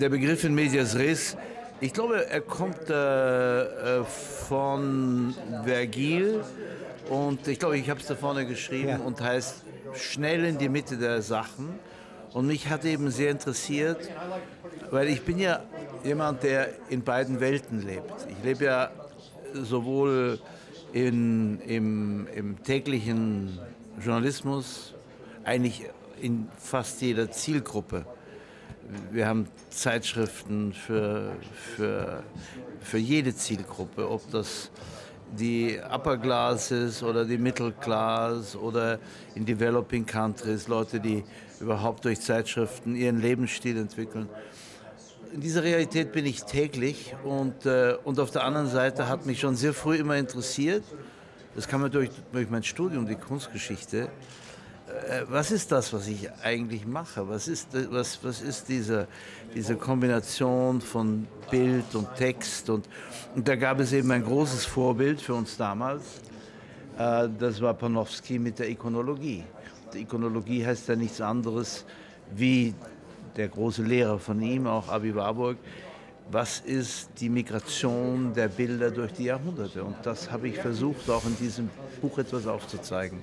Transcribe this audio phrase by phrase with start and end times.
[0.00, 1.36] der Begriff in medias res,
[1.80, 6.42] ich glaube, er kommt äh, äh von Vergil
[7.08, 8.98] und ich glaube, ich habe es da vorne geschrieben ja.
[8.98, 9.62] und heißt
[9.94, 11.78] schnell in die Mitte der Sachen.
[12.32, 14.10] Und mich hat eben sehr interessiert,
[14.90, 15.62] weil ich bin ja
[16.04, 18.26] jemand, der in beiden Welten lebt.
[18.28, 18.90] Ich lebe ja
[19.54, 20.38] sowohl
[20.92, 23.58] in, im, im täglichen
[24.04, 24.94] Journalismus,
[25.44, 25.86] eigentlich
[26.20, 28.04] in fast jeder Zielgruppe.
[29.10, 31.32] Wir haben Zeitschriften für,
[31.76, 32.22] für,
[32.80, 34.70] für jede Zielgruppe, ob das
[35.36, 38.98] die Upper Classes oder die Middle Class oder
[39.34, 41.22] in Developing Countries, Leute, die
[41.60, 44.28] überhaupt durch Zeitschriften ihren Lebensstil entwickeln.
[45.34, 49.40] In dieser Realität bin ich täglich und, äh, und auf der anderen Seite hat mich
[49.40, 50.84] schon sehr früh immer interessiert,
[51.54, 54.08] das kam mir durch, durch mein Studium, die Kunstgeschichte,
[55.28, 57.28] was ist das, was ich eigentlich mache?
[57.28, 59.06] Was ist, was, was ist diese,
[59.54, 62.70] diese Kombination von Bild und Text?
[62.70, 62.88] Und,
[63.34, 66.02] und da gab es eben ein großes Vorbild für uns damals.
[66.98, 69.44] Äh, das war Panofsky mit der Ikonologie.
[69.92, 71.84] Die Ikonologie heißt ja nichts anderes
[72.34, 72.74] wie
[73.36, 75.56] der große Lehrer von ihm, auch Abi Warburg,
[76.30, 79.82] was ist die Migration der Bilder durch die Jahrhunderte.
[79.82, 81.70] Und das habe ich versucht, auch in diesem
[82.00, 83.18] Buch etwas aufzuzeigen.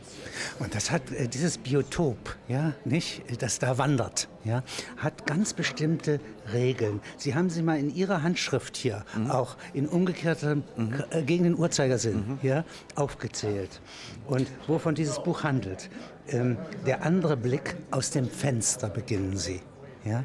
[0.60, 4.64] Und das hat äh, dieses Biotop, ja, nicht, das da wandert, ja,
[4.98, 6.20] hat ganz bestimmte
[6.52, 7.00] Regeln.
[7.18, 9.32] Sie haben sie mal in Ihrer Handschrift hier mhm.
[9.32, 11.04] auch in umgekehrtem mhm.
[11.12, 12.40] äh, gegen den Uhrzeigersinn mhm.
[12.42, 13.82] ja, aufgezählt.
[14.28, 15.90] Und wovon dieses Buch handelt.
[16.28, 19.62] Ähm, der andere Blick aus dem Fenster beginnen Sie.
[20.04, 20.24] Ja?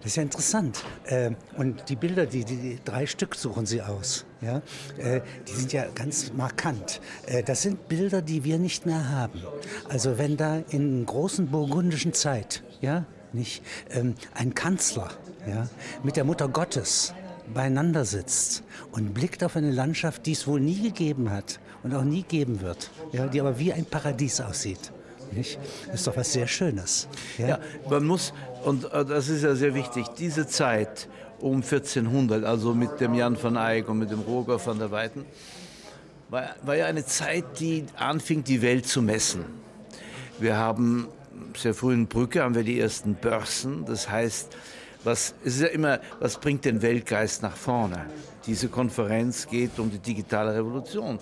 [0.00, 0.82] Das ist ja interessant.
[1.04, 4.24] Äh, und die Bilder, die, die, die, drei Stück suchen Sie aus.
[4.40, 4.62] Ja?
[4.96, 7.00] Äh, die sind ja ganz markant.
[7.26, 9.42] Äh, das sind Bilder, die wir nicht mehr haben.
[9.88, 15.10] Also wenn da in großen burgundischen Zeit, ja, nicht, ähm, ein Kanzler
[15.46, 15.68] ja,
[16.02, 17.14] mit der Mutter Gottes
[17.52, 18.62] beieinander sitzt
[18.92, 22.60] und blickt auf eine Landschaft, die es wohl nie gegeben hat und auch nie geben
[22.60, 24.92] wird, ja, die aber wie ein Paradies aussieht.
[25.32, 25.58] Nicht?
[25.92, 27.08] Ist doch was sehr Schönes.
[27.38, 27.58] Ja, ja
[27.88, 28.32] man muss,
[28.64, 31.08] und äh, das ist ja sehr wichtig, diese Zeit
[31.38, 35.24] um 1400, also mit dem Jan van Eyck und mit dem Roger van der Weyden,
[36.28, 39.44] war, war ja eine Zeit, die anfing, die Welt zu messen.
[40.38, 41.08] Wir haben
[41.56, 43.84] sehr früh in Brücke haben wir die ersten Börsen.
[43.84, 44.56] Das heißt,
[45.04, 48.06] was, es ist ja immer, was bringt den Weltgeist nach vorne?
[48.46, 51.18] Diese Konferenz geht um die digitale Revolution.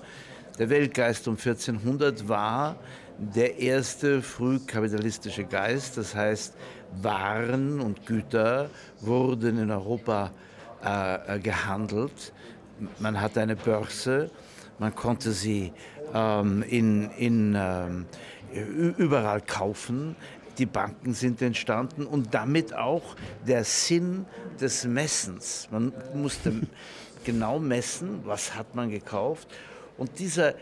[0.59, 2.77] Der Weltgeist um 1400 war
[3.19, 5.97] der erste frühkapitalistische Geist.
[5.97, 6.55] Das heißt,
[7.03, 8.71] Waren und Güter
[9.01, 10.31] wurden in Europa
[10.85, 12.33] äh, äh, gehandelt.
[13.01, 14.31] Man hatte eine Börse,
[14.79, 15.73] man konnte sie
[16.15, 18.07] ähm, in, in, ähm,
[18.97, 20.15] überall kaufen.
[20.57, 24.25] Die Banken sind entstanden und damit auch der Sinn
[24.61, 25.69] des Messens.
[25.71, 26.53] Man musste
[27.25, 29.49] genau messen, was hat man gekauft.
[29.97, 30.55] Und dieser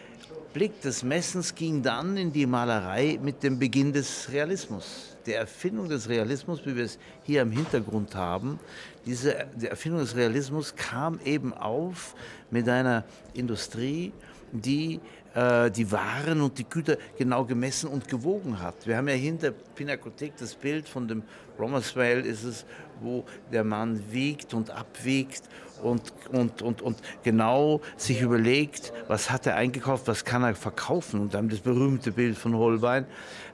[0.57, 5.15] Blick des Messens ging dann in die Malerei mit dem Beginn des Realismus.
[5.27, 8.59] Der Erfindung des Realismus, wie wir es hier im Hintergrund haben,
[9.05, 12.15] diese die Erfindung des Realismus kam eben auf
[12.51, 14.15] mit einer Industrie,
[14.51, 14.99] die
[15.35, 18.87] äh, die Waren und die Güter genau gemessen und gewogen hat.
[18.87, 21.23] Wir haben ja hinter Pinakothek das Bild von dem
[21.59, 22.65] Romersweil, ist es,
[23.03, 25.43] wo der Mann wiegt und abwiegt
[25.83, 31.21] und, und, und, und genau sich überlegt, was hat er eingekauft, was kann er verkaufen.
[31.21, 33.07] Und dann das berühmte Bild von Holbein,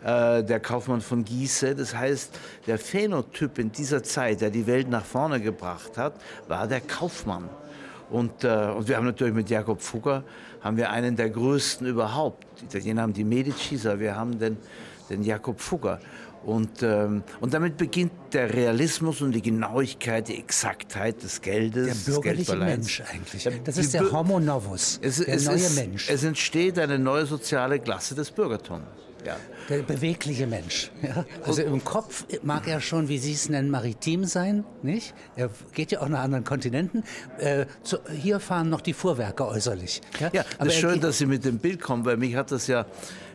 [0.04, 1.74] äh, der Kaufmann von Gieße.
[1.74, 6.14] Das heißt, der Phänotyp in dieser Zeit, der die Welt nach vorne gebracht hat,
[6.48, 7.48] war der Kaufmann.
[8.10, 10.22] Und, äh, und wir haben natürlich mit Jakob Fugger
[10.62, 12.44] haben wir einen der größten überhaupt.
[12.60, 14.56] Die Italiener haben die Medicis, aber wir haben den,
[15.10, 16.00] den Jakob Fugger.
[16.44, 22.04] Und, ähm, und damit beginnt der Realismus und die Genauigkeit, die Exaktheit des Geldes.
[22.04, 23.48] Der bürgerliche Mensch eigentlich.
[23.64, 26.10] Das ist der Homo novus, es, der es neue ist, Mensch.
[26.10, 28.86] Es entsteht eine neue soziale Klasse des Bürgertums.
[29.24, 29.36] Ja.
[29.68, 30.90] Der bewegliche Mensch.
[31.00, 31.24] Ja?
[31.44, 35.14] Also im Kopf mag er schon, wie Sie es nennen, maritim sein, nicht?
[35.36, 37.04] Er geht ja auch nach anderen Kontinenten.
[37.38, 40.00] Äh, zu, hier fahren noch die Fuhrwerke äußerlich.
[40.18, 42.66] Ja, ja das ist schön, dass Sie mit dem Bild kommen, weil mich hat das
[42.66, 42.86] ja,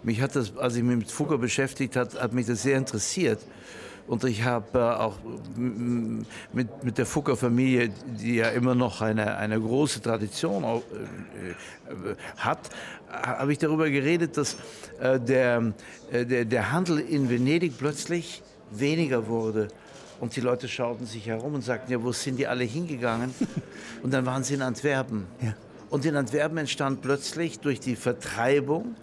[0.04, 3.40] mich hat das, als ich mich mit Fugger beschäftigt hat, hat mich das sehr interessiert.
[4.08, 5.18] Und ich habe äh, auch
[5.58, 12.70] mit, mit der Fugger-Familie, die ja immer noch eine, eine große Tradition auch, äh, hat,
[13.10, 14.56] habe ich darüber geredet, dass
[15.00, 15.74] äh, der,
[16.12, 18.42] äh, der, der Handel in Venedig plötzlich
[18.72, 19.68] weniger wurde.
[20.22, 23.34] Und die Leute schauten sich herum und sagten, ja, wo sind die alle hingegangen?
[24.04, 25.28] Und dann waren sie in Antwerpen.
[25.42, 25.54] Ja.
[25.90, 28.96] Und in Antwerpen entstand plötzlich durch die Vertreibung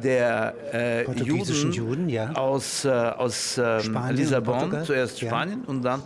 [0.00, 2.32] der äh, Juden, Juden ja.
[2.32, 5.68] aus, äh, aus ähm, Lissabon, zuerst Spanien ja.
[5.68, 6.02] und dann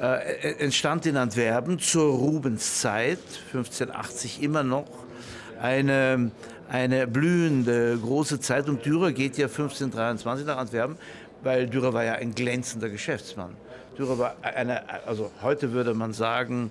[0.00, 3.18] äh, entstand in Antwerpen zur Rubenszeit,
[3.52, 4.86] 1580 immer noch,
[5.60, 6.30] eine,
[6.70, 8.68] eine blühende große Zeit.
[8.70, 10.96] Und Dürer geht ja 1523 nach Antwerpen,
[11.42, 13.50] weil Dürer war ja ein glänzender Geschäftsmann.
[13.98, 16.70] Dürer war eine, also heute würde man sagen,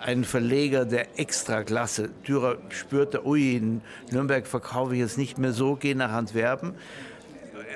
[0.00, 2.10] ein Verleger der Extraklasse.
[2.26, 3.80] Dürer spürte, ui, in
[4.10, 6.74] Nürnberg verkaufe ich jetzt nicht mehr so, gehe nach Antwerpen.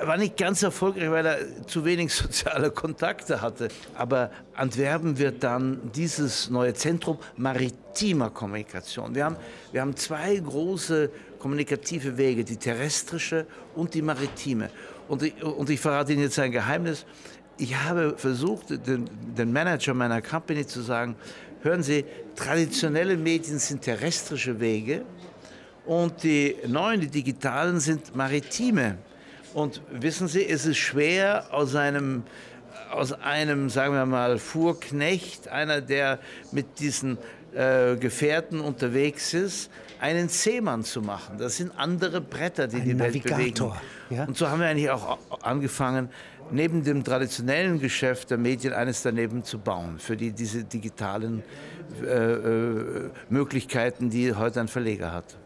[0.00, 3.68] Er war nicht ganz erfolgreich, weil er zu wenig soziale Kontakte hatte.
[3.94, 9.14] Aber Antwerpen wird dann dieses neue Zentrum maritimer Kommunikation.
[9.14, 9.36] Wir haben,
[9.72, 14.70] wir haben zwei große kommunikative Wege, die terrestrische und die maritime.
[15.08, 17.06] Und ich, und ich verrate Ihnen jetzt ein Geheimnis.
[17.56, 21.16] Ich habe versucht, den, den Manager meiner Company zu sagen,
[21.62, 22.04] hören Sie,
[22.36, 25.04] traditionelle Medien sind terrestrische Wege
[25.86, 28.98] und die neuen, die digitalen sind maritime.
[29.54, 32.24] Und wissen Sie, es ist schwer aus einem,
[32.90, 36.18] aus einem, sagen wir mal, Fuhrknecht, einer, der
[36.52, 37.18] mit diesen
[37.54, 39.70] äh, Gefährten unterwegs ist,
[40.00, 41.38] einen Seemann zu machen.
[41.38, 43.74] Das sind andere Bretter, die Ein die Navigator, Welt bewegen.
[44.10, 44.24] Ja?
[44.24, 46.10] Und so haben wir eigentlich auch angefangen,
[46.50, 51.42] neben dem traditionellen Geschäft der Medien eines daneben zu bauen, für die, diese digitalen
[52.02, 55.36] äh, äh, Möglichkeiten, die heute ein Verleger hat.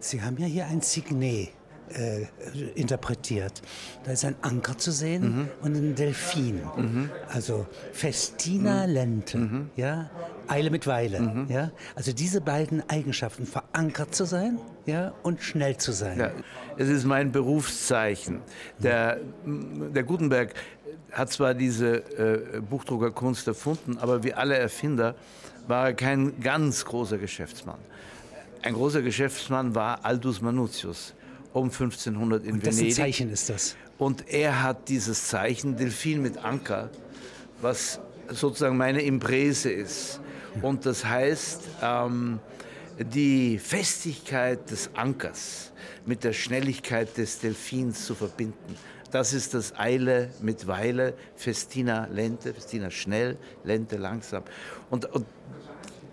[0.00, 1.50] Sie haben ja hier ein Signet
[1.90, 2.26] äh,
[2.74, 3.62] interpretiert.
[4.04, 5.48] Da ist ein Anker zu sehen mhm.
[5.62, 6.60] und ein Delfin.
[6.76, 7.10] Mhm.
[7.28, 8.92] Also Festina mhm.
[8.92, 9.70] Lente, mhm.
[9.76, 10.10] ja,
[10.48, 11.20] Eile mit Weile.
[11.20, 11.46] Mhm.
[11.48, 11.70] Ja?
[11.94, 16.18] Also diese beiden Eigenschaften, verankert zu sein ja, und schnell zu sein.
[16.18, 16.30] Ja,
[16.76, 18.40] es ist mein Berufszeichen.
[18.78, 20.54] Der, der Gutenberg
[21.12, 25.14] hat zwar diese äh, Buchdruckerkunst erfunden, aber wie alle Erfinder
[25.66, 27.78] war er kein ganz großer Geschäftsmann.
[28.62, 31.14] Ein großer Geschäftsmann war Aldus Manutius
[31.52, 32.86] um 1500 in und Venedig.
[32.86, 33.76] Wessen Zeichen ist das?
[33.98, 36.90] Und er hat dieses Zeichen Delfin mit Anker,
[37.60, 40.20] was sozusagen meine Imprese ist.
[40.62, 42.40] Und das heißt, ähm,
[42.98, 45.72] die Festigkeit des Ankers
[46.06, 48.76] mit der Schnelligkeit des Delfins zu verbinden.
[49.10, 54.42] Das ist das Eile mit Weile, Festina Lente, Festina schnell, Lente langsam.
[54.90, 55.26] Und, und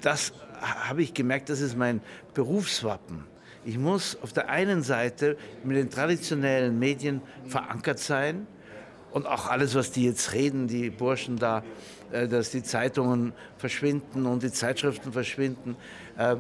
[0.02, 2.02] das habe ich gemerkt, das ist mein
[2.34, 3.26] Berufswappen.
[3.66, 8.46] Ich muss auf der einen Seite mit den traditionellen Medien verankert sein
[9.12, 11.64] und auch alles, was die jetzt reden, die Burschen da,
[12.12, 15.76] äh, dass die Zeitungen verschwinden und die Zeitschriften verschwinden.
[16.16, 16.36] Äh,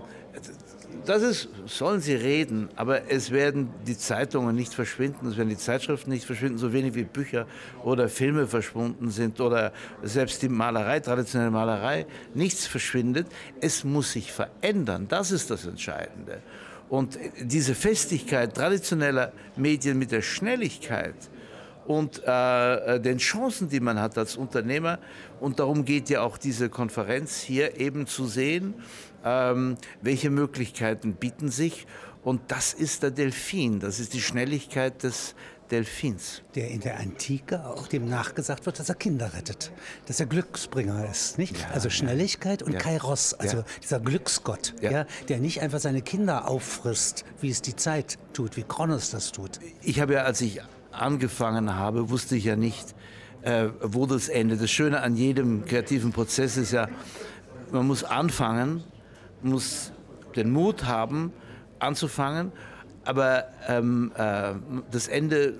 [1.04, 5.57] das ist, sollen sie reden, aber es werden die Zeitungen nicht verschwinden, es werden die
[5.57, 7.48] Zeitschriften nicht verschwinden, so wenig wie Bücher
[7.83, 9.74] oder Filme verschwunden sind oder
[10.04, 12.06] selbst die Malerei, traditionelle Malerei,
[12.36, 13.28] nichts verschwindet.
[13.62, 16.42] Es muss sich verändern, das ist das Entscheidende.
[16.89, 21.15] Und diese Festigkeit traditioneller Medien mit der Schnelligkeit
[21.87, 24.99] und äh, den Chancen, die man hat als Unternehmer,
[25.39, 28.75] und darum geht ja auch diese Konferenz hier eben zu sehen,
[29.23, 31.87] ähm, welche Möglichkeiten bieten sich.
[32.23, 35.35] Und das ist der Delfin, das ist die Schnelligkeit des
[35.71, 36.44] Delfins.
[36.53, 39.71] Der in der Antike auch dem nachgesagt wird, dass er Kinder rettet,
[40.06, 41.59] dass er Glücksbringer ist, nicht?
[41.59, 42.67] Ja, also Schnelligkeit ja.
[42.67, 42.79] und ja.
[42.79, 45.06] Kairos, also dieser Glücksgott, ja.
[45.27, 49.59] der nicht einfach seine Kinder auffrisst, wie es die Zeit tut, wie Kronos das tut.
[49.81, 52.95] Ich habe ja, als ich angefangen habe, wusste ich ja nicht,
[53.41, 54.61] äh, wo das endet.
[54.61, 56.88] Das Schöne an jedem kreativen Prozess ist ja,
[57.71, 58.83] man muss anfangen,
[59.42, 59.92] muss
[60.35, 61.33] den Mut haben,
[61.80, 62.51] anzufangen
[63.06, 64.54] aber ähm, äh,
[64.92, 65.54] das Ende äh,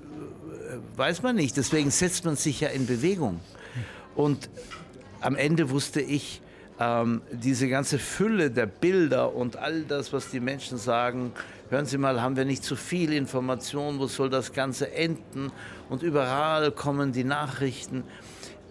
[0.96, 1.56] weiß man nicht.
[1.56, 3.40] Deswegen setzt man sich ja in Bewegung.
[4.14, 4.50] Und
[5.20, 6.42] am Ende wusste ich,
[6.78, 11.32] ähm, diese ganze Fülle der Bilder und all das, was die Menschen sagen,
[11.70, 15.52] hören Sie mal, haben wir nicht zu viel Information, wo soll das Ganze enden?
[15.88, 18.04] Und überall kommen die Nachrichten.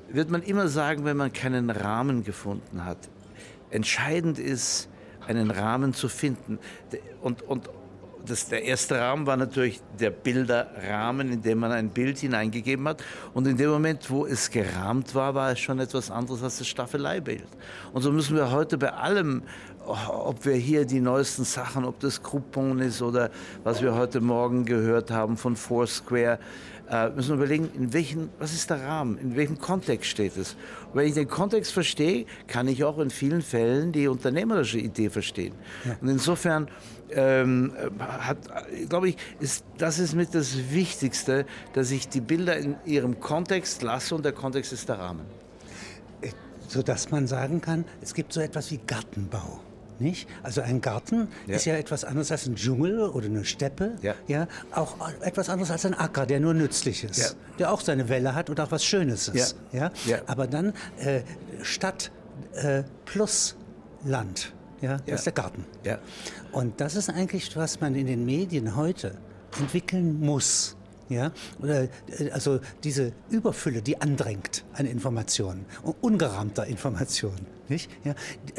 [0.10, 3.00] Wird man immer sagen, wenn man keinen Rahmen gefunden hat.
[3.72, 4.88] Entscheidend ist,
[5.28, 6.60] einen Rahmen zu finden.
[7.22, 7.70] Und, und
[8.26, 13.04] das, der erste Rahmen war natürlich der Bilderrahmen, in dem man ein Bild hineingegeben hat.
[13.34, 16.68] Und in dem Moment, wo es gerahmt war, war es schon etwas anderes als das
[16.68, 17.48] Staffeleibild.
[17.94, 19.44] Und so müssen wir heute bei allem,
[19.86, 23.30] ob wir hier die neuesten Sachen, ob das Groupon ist oder
[23.64, 26.40] was wir heute Morgen gehört haben von Foursquare,
[26.90, 30.56] äh, müssen wir überlegen, in welchen, was ist der Rahmen, in welchem Kontext steht es.
[30.92, 35.10] Und wenn ich den Kontext verstehe, kann ich auch in vielen Fällen die unternehmerische Idee
[35.10, 35.54] verstehen.
[35.84, 35.96] Ja.
[36.00, 36.68] Und insofern
[37.12, 38.38] ähm, hat,
[38.90, 43.82] glaube ich, ist, das ist mit das Wichtigste, dass ich die Bilder in ihrem Kontext
[43.82, 45.26] lasse und der Kontext ist der Rahmen.
[46.22, 46.30] Äh,
[46.68, 49.60] Sodass man sagen kann, es gibt so etwas wie Gartenbau.
[50.00, 50.28] Nicht?
[50.44, 51.56] Also ein Garten Ja.
[51.56, 53.96] ist ja etwas anderes als ein Dschungel oder eine Steppe.
[54.28, 54.48] Ja.
[54.72, 57.18] Auch etwas anderes als ein Acker, der nur nützlich ist.
[57.18, 57.28] Ja.
[57.60, 59.56] Der auch seine Welle hat und auch was Schönes ist.
[59.72, 59.92] Ja.
[60.06, 60.18] Ja.
[60.28, 61.22] Aber dann äh,
[61.62, 62.12] Stadt
[62.54, 63.56] äh, plus
[64.04, 64.54] Land.
[64.82, 64.98] Ja?
[64.98, 65.16] Das Ja.
[65.16, 65.66] ist der Garten.
[65.84, 66.00] Ja.
[66.52, 69.18] Und das ist eigentlich, was man in den Medien heute
[69.60, 70.76] entwickeln muss.
[71.08, 71.32] Ja?
[71.64, 71.88] Äh,
[72.32, 77.46] also diese Überfülle, die andrängt an Informationen, un- ungerahmter Informationen.
[77.68, 77.90] Nicht?
[78.04, 78.14] Ja?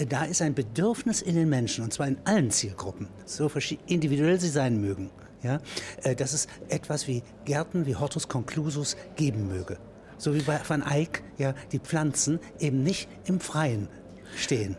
[0.08, 3.50] Da ist ein Bedürfnis in den Menschen, und zwar in allen Zielgruppen, so
[3.86, 5.10] individuell sie sein mögen,
[5.42, 5.60] ja?
[6.02, 9.78] äh, dass es etwas wie Gärten, wie Hortus conclusus geben möge.
[10.18, 13.88] So wie bei Van Eyck ja, die Pflanzen eben nicht im Freien
[14.34, 14.76] stehen.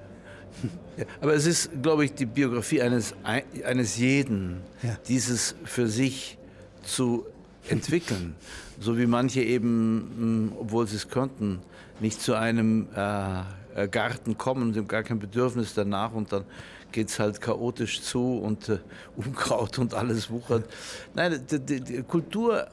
[0.98, 4.98] Ja, aber es ist, glaube ich, die Biografie eines, ein- eines jeden, Ja.
[5.08, 6.40] dieses für sich
[6.82, 7.28] zu
[7.70, 8.36] entwickeln.
[8.80, 11.60] so wie manche eben, mh, obwohl sie es könnten,
[12.00, 13.42] nicht zu einem äh,
[13.78, 16.44] äh, Garten kommen und haben gar kein Bedürfnis danach und dann
[16.92, 18.80] geht es halt chaotisch zu und äh,
[19.16, 20.66] Unkraut und alles wuchert.
[21.14, 22.68] Nein, die, die, die Kultur,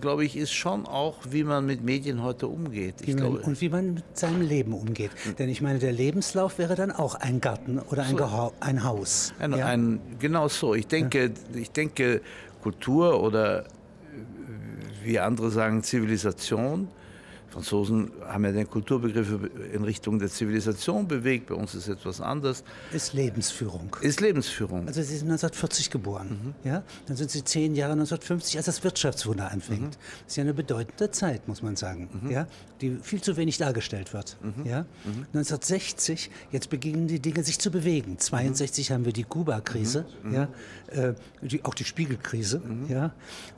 [0.00, 2.94] glaube ich, ist schon auch, wie man mit Medien heute umgeht.
[3.02, 5.10] Wie man, glaube, und wie man mit seinem Leben umgeht.
[5.38, 9.34] Denn ich meine, der Lebenslauf wäre dann auch ein Garten oder ein, Geha ein Haus.
[9.38, 9.66] Ein, ja?
[9.66, 10.74] ein, genau so.
[10.74, 12.22] Ich denke, ich denke,
[12.62, 13.64] Kultur oder
[15.06, 16.88] wie andere sagen, Zivilisation.
[17.56, 19.28] Franzosen haben ja den Kulturbegriff
[19.72, 21.46] in Richtung der Zivilisation bewegt.
[21.46, 22.62] Bei uns ist etwas anders.
[22.92, 23.96] ist Lebensführung.
[24.02, 24.86] Ist Lebensführung.
[24.86, 26.82] Also Sie sind 1940 geboren, ja?
[27.06, 29.94] Dann sind Sie zehn Jahre 1950, als das Wirtschaftswunder anfängt.
[29.94, 32.46] Das ist ja eine bedeutende Zeit, muss man sagen, ja?
[32.82, 34.84] Die viel zu wenig dargestellt wird, ja?
[35.28, 38.18] 1960, jetzt beginnen die Dinge sich zu bewegen.
[38.18, 40.48] 62 haben wir die Kuba-Krise, ja?
[40.88, 42.60] Äh, die, auch die Spiegelkrise,
[42.90, 43.14] ja?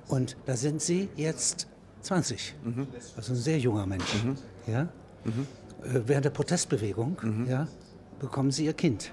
[0.07, 1.67] Und da sind Sie jetzt
[2.03, 2.55] 20,
[3.17, 4.05] also ein sehr junger Mensch,
[4.67, 4.83] ja?
[4.83, 4.87] Äh,
[6.07, 7.17] Während der Protestbewegung,
[7.49, 7.69] ja,
[8.21, 9.13] bekommen Sie Ihr Kind.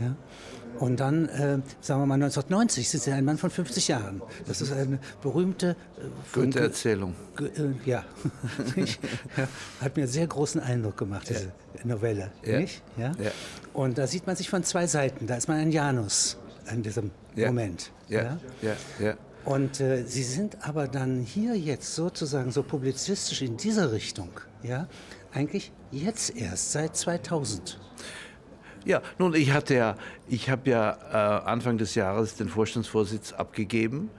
[0.00, 0.16] Ja?
[0.78, 4.22] Und dann, äh, sagen wir mal 1990, sind Sie ein Mann von 50 Jahren.
[4.46, 5.76] Das ist eine berühmte...
[5.98, 7.14] Äh, Gute Erzählung.
[7.38, 8.04] Äh, ja.
[9.36, 9.48] Ja.
[9.80, 11.52] Hat mir sehr großen Eindruck gemacht, diese
[11.84, 12.30] Novelle.
[12.44, 12.58] Ja.
[12.60, 12.82] Nicht?
[12.96, 13.12] Ja?
[13.22, 13.30] Ja.
[13.74, 15.26] Und da sieht man sich von zwei Seiten.
[15.26, 16.38] Da ist man ein Janus
[16.72, 17.48] in diesem Ja.
[17.48, 17.90] Moment.
[18.08, 19.14] Ja, ja, ja.
[19.44, 24.30] Und äh, Sie sind aber dann hier jetzt sozusagen so publizistisch in dieser Richtung,
[24.62, 24.86] ja,
[25.32, 27.78] eigentlich jetzt erst, seit 2000.
[28.84, 29.96] Ja, nun, ich hatte ja,
[30.28, 34.10] ich habe ja äh, Anfang des Jahres den Vorstandsvorsitz abgegeben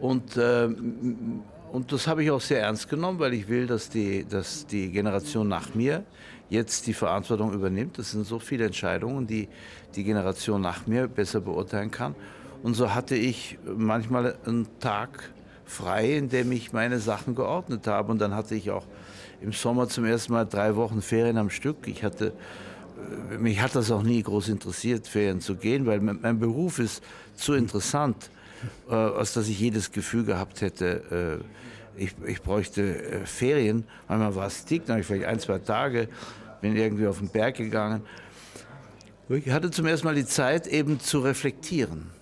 [0.00, 1.42] und, ähm,
[1.72, 4.90] und das habe ich auch sehr ernst genommen, weil ich will, dass die, dass die
[4.90, 6.04] Generation nach mir
[6.50, 7.98] jetzt die Verantwortung übernimmt.
[7.98, 9.48] Das sind so viele Entscheidungen, die
[9.94, 12.14] die Generation nach mir besser beurteilen kann.
[12.64, 15.30] Und so hatte ich manchmal einen Tag
[15.64, 18.10] frei, in dem ich meine Sachen geordnet habe.
[18.10, 18.86] Und dann hatte ich auch
[19.40, 21.86] im Sommer zum ersten Mal drei Wochen Ferien am Stück.
[21.86, 22.32] Ich hatte
[23.38, 27.02] mich hat das auch nie groß interessiert, Ferien zu gehen, weil mein, mein Beruf ist
[27.34, 28.30] zu interessant,
[28.88, 31.42] äh, als dass ich jedes Gefühl gehabt hätte,
[31.98, 33.84] äh, ich, ich bräuchte äh, Ferien.
[34.08, 36.08] Manchmal war es dick, dann habe ich vielleicht ein, zwei Tage,
[36.62, 38.02] bin irgendwie auf den Berg gegangen.
[39.28, 42.13] Ich hatte zum ersten Mal die Zeit, eben zu reflektieren.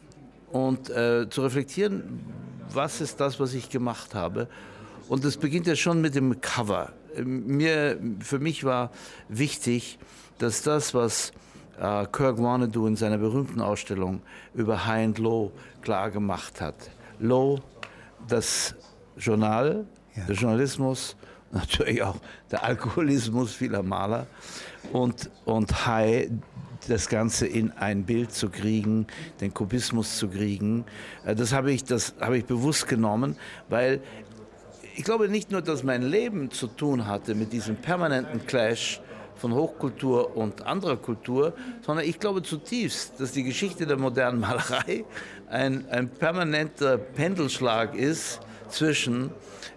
[0.52, 2.20] Und äh, zu reflektieren,
[2.72, 4.48] was ist das, was ich gemacht habe.
[5.08, 6.92] Und das beginnt ja schon mit dem Cover.
[7.22, 8.90] Mir, für mich war
[9.28, 9.98] wichtig,
[10.38, 11.32] dass das, was
[11.78, 14.22] äh, Kirk Warnedou in seiner berühmten Ausstellung
[14.54, 16.74] über High and Low klar gemacht hat.
[17.18, 17.60] Low,
[18.28, 18.74] das
[19.16, 20.24] Journal, Ja.
[20.24, 21.16] der Journalismus,
[21.52, 22.16] natürlich auch
[22.50, 24.26] der Alkoholismus vieler Maler
[24.92, 26.30] und, und High,
[26.88, 29.06] das Ganze in ein Bild zu kriegen,
[29.40, 30.84] den Kubismus zu kriegen.
[31.24, 33.36] Äh, Das habe ich, das habe ich bewusst genommen,
[33.68, 34.00] weil
[34.94, 39.00] ich glaube nicht nur, dass mein Leben zu tun hatte mit diesem permanenten Clash
[39.36, 45.04] von Hochkultur und anderer Kultur, sondern ich glaube zutiefst, dass die Geschichte der modernen Malerei
[45.48, 49.30] ein, ein permanenter Pendelschlag ist zwischen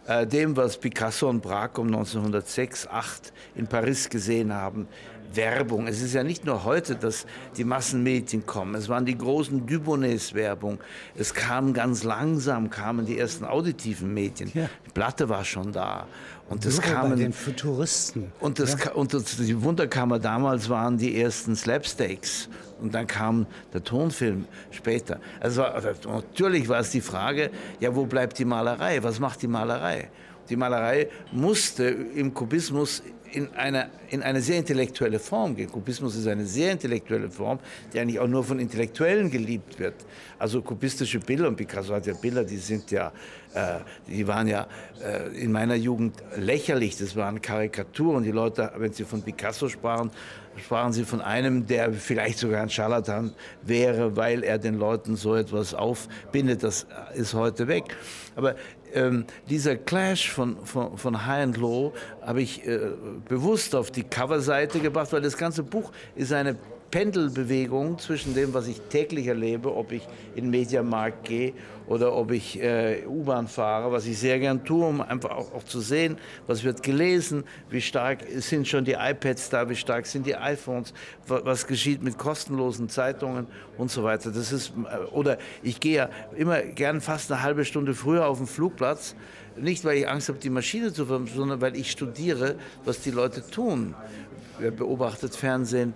[0.07, 4.87] äh, dem, was Picasso und Braque um 1906, 8 in Paris gesehen haben,
[5.35, 5.87] Werbung.
[5.87, 7.25] Es ist ja nicht nur heute, dass
[7.57, 8.75] die Massenmedien kommen.
[8.75, 10.79] Es waren die großen Dubonets-Werbung.
[11.15, 14.51] Es kam ganz langsam, kamen die ersten auditiven Medien.
[14.53, 14.69] Ja.
[14.85, 16.07] Die Platte war schon da.
[16.47, 18.31] Und es Nur bei kamen den Futuristen.
[18.39, 22.49] und, das, ka- und das, die Wunderkammer damals waren die ersten Slapstakes.
[22.79, 25.19] Und dann kam der Tonfilm später.
[25.39, 27.49] Also also natürlich war es die Frage,
[27.79, 29.01] ja, wo bleibt die Malerei?
[29.01, 30.09] Was macht die Malerei?
[30.49, 33.01] Die Malerei musste im Kubismus
[33.35, 35.69] in eine, in eine sehr intellektuelle Form gehen.
[35.69, 37.59] Kubismus ist eine sehr intellektuelle Form,
[37.91, 39.95] die eigentlich auch nur von Intellektuellen geliebt wird.
[40.39, 43.11] Also kubistische Bilder, und Picasso hat ja Bilder, die sind ja,
[43.53, 44.67] äh, die waren ja
[45.03, 48.23] äh, in meiner Jugend lächerlich, das waren Karikaturen.
[48.23, 50.11] Die Leute, wenn sie von Picasso sprachen,
[50.57, 55.35] sprachen sie von einem, der vielleicht sogar ein Scharlatan wäre, weil er den Leuten so
[55.35, 56.63] etwas aufbindet.
[56.63, 57.83] Das ist heute weg.
[58.37, 58.55] Aber
[58.93, 62.79] ähm, dieser Clash von, von, von High and Low habe ich äh,
[63.27, 66.55] bewusst auf die Coverseite gebracht, weil das ganze Buch ist eine
[66.91, 71.53] Pendelbewegung zwischen dem, was ich täglich erlebe, ob ich in den Mediamarkt gehe
[71.87, 75.63] oder ob ich äh, U-Bahn fahre, was ich sehr gern tue, um einfach auch, auch,
[75.63, 80.25] zu sehen, was wird gelesen, wie stark sind schon die iPads da, wie stark sind
[80.25, 80.93] die iPhones,
[81.27, 84.31] was, geschieht mit kostenlosen Zeitungen und so weiter.
[84.31, 88.37] Das ist, äh, oder ich gehe ja immer gern fast eine halbe Stunde früher auf
[88.37, 89.15] den Flugplatz,
[89.57, 93.11] nicht weil ich Angst habe, die Maschine zu verwenden, sondern weil ich studiere, was die
[93.11, 93.95] Leute tun.
[94.57, 95.93] Wer beobachtet Fernsehen,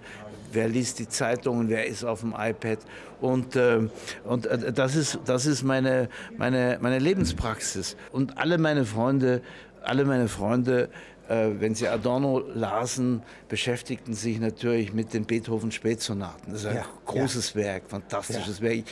[0.51, 2.79] wer liest die Zeitungen, wer ist auf dem iPad.
[3.21, 3.87] Und, äh,
[4.23, 7.95] und äh, das ist, das ist meine, meine, meine Lebenspraxis.
[8.11, 9.41] Und alle meine Freunde,
[9.83, 10.89] alle meine Freunde,
[11.27, 16.51] äh, wenn sie Adorno lasen, beschäftigten sich natürlich mit den Beethoven-Spätsonaten.
[16.51, 17.61] Das ist ein ja, großes ja.
[17.61, 18.65] Werk, fantastisches ja.
[18.65, 18.83] Werk.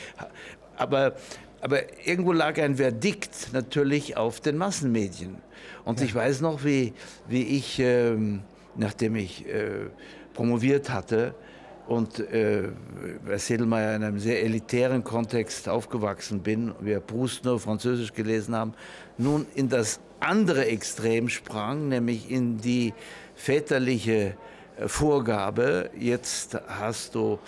[0.76, 1.16] Aber,
[1.60, 5.38] aber irgendwo lag ein Verdikt natürlich auf den Massenmedien.
[5.84, 6.92] Und ich weiß noch, wie,
[7.26, 8.42] wie ich, ähm,
[8.76, 9.86] nachdem ich äh,
[10.34, 11.34] promoviert hatte,
[11.88, 12.68] und äh,
[13.26, 18.74] bei Sedelmeier in einem sehr elitären Kontext aufgewachsen bin, wir Proust nur Französisch gelesen haben,
[19.16, 22.92] nun in das andere Extrem sprang, nämlich in die
[23.34, 24.34] väterliche
[24.76, 27.38] äh, Vorgabe, jetzt hast du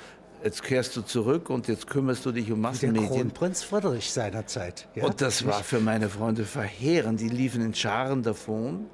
[0.42, 3.10] jetzt kehrst du zurück und jetzt kümmerst du dich um Massenmedien.
[3.10, 4.88] Der Kronprinz Friedrich seinerzeit.
[4.94, 5.04] Ja?
[5.04, 7.20] Und das war für meine Freunde verheerend.
[7.20, 8.86] Die liefen in Scharen davon,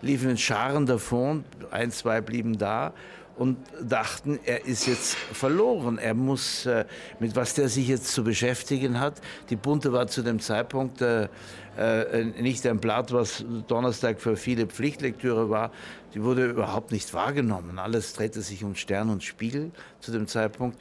[0.00, 2.94] liefen in Scharen davon, ein, zwei blieben da
[3.36, 5.98] und dachten, er ist jetzt verloren.
[5.98, 6.84] Er muss, äh,
[7.20, 9.20] mit was der sich jetzt zu beschäftigen hat.
[9.50, 11.28] Die Bunte war zu dem Zeitpunkt äh,
[11.76, 15.70] äh, nicht ein Blatt, was Donnerstag für viele Pflichtlektüre war.
[16.14, 17.78] Die wurde überhaupt nicht wahrgenommen.
[17.78, 20.78] Alles drehte sich um Stern und Spiegel zu dem Zeitpunkt.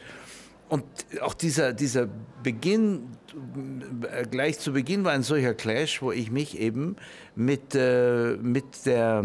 [0.75, 0.83] Und
[1.21, 2.09] auch dieser, dieser
[2.43, 3.07] Beginn,
[4.11, 6.97] äh, gleich zu Beginn war ein solcher Clash, wo ich mich eben
[7.33, 9.23] mit, äh, mit, der,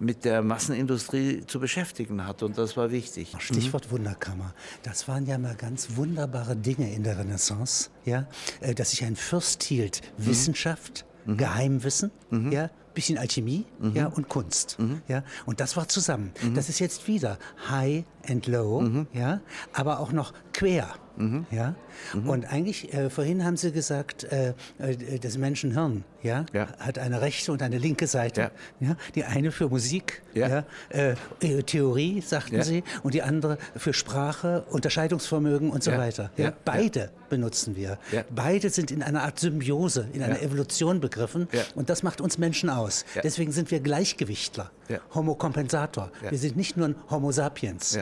[0.00, 2.46] mit der Massenindustrie zu beschäftigen hatte.
[2.46, 3.36] Und das war wichtig.
[3.38, 3.96] Stichwort mhm.
[3.96, 4.54] Wunderkammer.
[4.82, 8.26] Das waren ja mal ganz wunderbare Dinge in der Renaissance, ja?
[8.62, 10.00] Äh, dass sich ein Fürst hielt.
[10.16, 10.26] Mhm.
[10.26, 11.36] Wissenschaft, mhm.
[11.36, 12.50] Geheimwissen, mhm.
[12.50, 13.94] ja, bisschen Alchemie mhm.
[13.94, 14.76] ja, und Kunst.
[14.80, 15.02] Mhm.
[15.06, 16.32] Ja, und das war zusammen.
[16.42, 16.54] Mhm.
[16.54, 17.38] Das ist jetzt wieder
[17.70, 19.06] High and Low, mhm.
[19.12, 19.40] ja,
[19.72, 20.88] aber auch noch quer.
[21.18, 21.46] Mhm.
[21.50, 21.74] Ja?
[22.14, 22.28] Mhm.
[22.28, 27.20] Und eigentlich, äh, vorhin haben Sie gesagt, äh, äh, das Menschenhirn ja, ja, hat eine
[27.20, 28.50] rechte und eine linke Seite.
[28.80, 28.88] Ja.
[28.88, 28.96] ja?
[29.14, 30.48] Die eine für Musik, ja.
[30.48, 36.30] ja äh, äh, Theorie, sagten Sie, und die andere für Sprache, Unterscheidungsvermögen und so weiter.
[36.36, 36.52] Ja?
[36.64, 37.98] Beide benutzen wir.
[38.30, 41.48] Beide sind in einer Art Symbiose, in einer Evolution begriffen.
[41.74, 43.04] Und das macht uns Menschen aus.
[43.22, 44.70] Deswegen sind wir Gleichgewichtler,
[45.14, 46.10] Homo Kompensator.
[46.28, 47.98] Wir sind nicht nur ein Homo sapiens.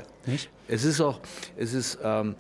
[0.69, 1.21] Es ist auch,
[1.57, 2.35] es ist, ähm,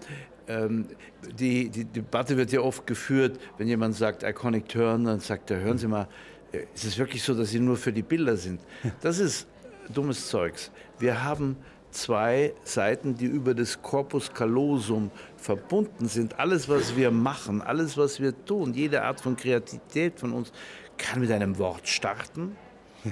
[0.48, 5.60] die, die, Debatte wird ja oft geführt, wenn jemand sagt Iconic Turn, dann sagt er,
[5.60, 6.08] hören Sie mal,
[6.52, 8.60] äh, ist es wirklich so, dass Sie nur für die Bilder sind?
[9.00, 9.46] Das ist
[9.92, 10.70] dummes Zeugs.
[10.98, 11.56] Wir haben
[11.90, 16.38] zwei Seiten, die über das Corpus callosum verbunden sind.
[16.38, 20.52] Alles, was wir machen, alles, was wir tun, jede Art von Kreativität von uns,
[20.98, 22.56] kann mit einem Wort starten,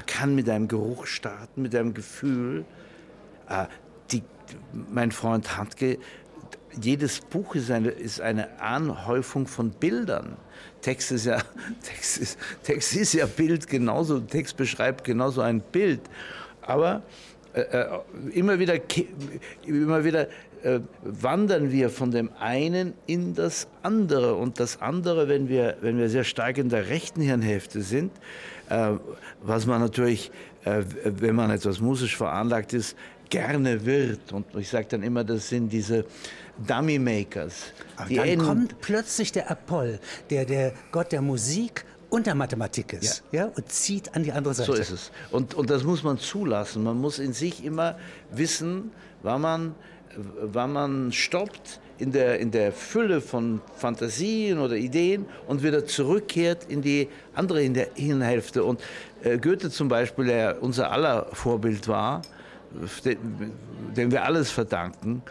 [0.07, 2.65] kann mit einem Geruch starten, mit einem Gefühl.
[3.49, 3.67] Äh,
[4.11, 4.23] die,
[4.91, 5.99] mein Freund Handke
[6.81, 10.37] jedes Buch ist eine, ist eine Anhäufung von Bildern.
[10.81, 11.43] Text ist ja,
[11.83, 16.01] Text ist, Text ist ja Bild genauso, Text beschreibt genauso ein Bild.
[16.63, 17.03] Aber
[17.55, 17.87] äh, äh
[18.33, 18.79] immer wieder,
[19.67, 20.29] immer wieder
[20.65, 24.35] äh, wandern wir von dem einen in das andere.
[24.35, 28.13] Und das andere, wenn wir, wenn wir sehr stark in der rechten Hirnhälfte sind,
[28.71, 28.93] äh,
[29.43, 30.31] was man natürlich,
[30.65, 32.97] äh, wenn man etwas musisch veranlagt ist,
[33.35, 34.33] gerne wird.
[34.33, 36.05] Und ich sage dann immer, das sind diese
[36.67, 37.73] Dummy Makers.
[38.09, 39.99] Die dann kommt plötzlich der Apoll,
[40.31, 43.47] der der Gott der Musik und der Mathematik ist, ja.
[43.47, 43.53] ja.
[43.55, 44.73] und zieht an die andere Seite.
[44.73, 45.11] So ist es.
[45.33, 46.85] Und, und das muss man zulassen.
[46.85, 47.99] Man muss in sich immer
[48.31, 48.93] wissen,
[49.23, 49.75] wann man,
[50.41, 56.67] wann man stoppt in der, in der Fülle von Fantasien oder Ideen und wieder zurückkehrt
[56.69, 58.63] in die andere in der Hirnhälfte.
[58.63, 58.81] Und
[59.23, 62.23] äh, Goethe zum Beispiel, der unser aller Vorbild war,
[63.97, 65.23] dem wir alles verdanken,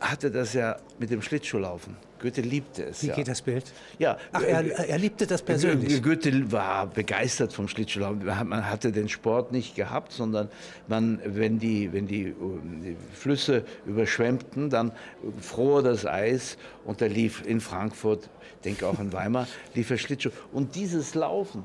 [0.00, 1.96] hatte das ja mit dem Schlittschuhlaufen.
[2.22, 3.02] Goethe liebte es.
[3.02, 3.14] Wie ja.
[3.14, 3.64] geht das Bild?
[3.98, 6.02] Ja, Ach, er, er liebte das persönlich.
[6.02, 8.24] Goethe war begeistert vom Schlittschuhlaufen.
[8.24, 10.48] Man hatte den Sport nicht gehabt, sondern
[10.86, 12.34] man, wenn die, wenn die,
[12.82, 14.92] die Flüsse überschwemmten, dann
[15.40, 18.30] fror das Eis und da lief in Frankfurt,
[18.64, 20.30] denke auch in Weimar, lief er Schlittschuh.
[20.52, 21.64] Und dieses Laufen,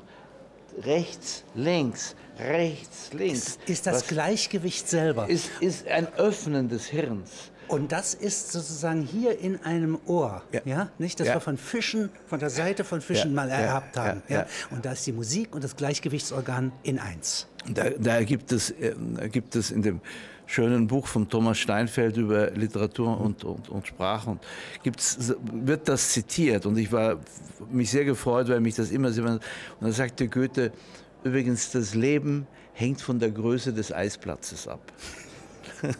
[0.84, 3.38] rechts, links, rechts, links.
[3.38, 5.28] Ist, ist das Gleichgewicht selber.
[5.28, 7.30] Ist, ist ein Öffnen des Hirns.
[7.68, 11.34] Und das ist sozusagen hier in einem Ohr, ja, ja nicht, das Ja.
[11.34, 14.22] wir von Fischen, von der Seite von Fischen Ja, mal ja, haben.
[14.28, 14.36] ja.
[14.38, 17.46] Ja, Und da ist die Musik und das Gleichgewichtsorgan in eins.
[17.68, 18.94] Da, da gibt, es, äh,
[19.30, 20.00] gibt es in dem
[20.48, 24.40] schönen Buch von Thomas Steinfeld über Literatur und, und, und Sprache und
[24.82, 27.18] gibt's, wird das zitiert und ich war
[27.70, 29.24] mich sehr gefreut, weil mich das immer sehr...
[29.26, 29.40] Und
[29.80, 30.72] da sagte Goethe,
[31.22, 34.80] übrigens, das Leben hängt von der Größe des Eisplatzes ab.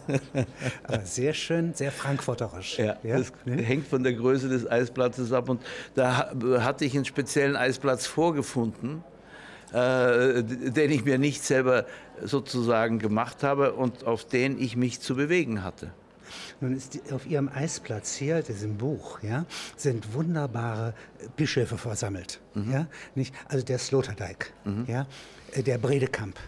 [0.84, 2.78] Aber sehr schön, sehr frankfurterisch.
[2.78, 5.48] Ja, das hängt von der Größe des Eisplatzes ab.
[5.50, 5.60] Und
[5.94, 9.04] da ha- hatte ich einen speziellen Eisplatz vorgefunden,
[9.72, 11.84] äh, den ich mir nicht selber
[12.24, 15.92] sozusagen gemacht habe und auf den ich mich zu bewegen hatte.
[16.60, 20.94] Nun ist die, auf Ihrem Eisplatz hier, diesem Buch, ja, sind wunderbare
[21.36, 22.40] Bischöfe versammelt.
[22.54, 22.72] Mhm.
[22.72, 23.34] Ja, nicht?
[23.48, 24.52] Also der Sloterdijk,
[24.86, 25.06] ja,
[25.52, 26.38] äh, der Bredekamp,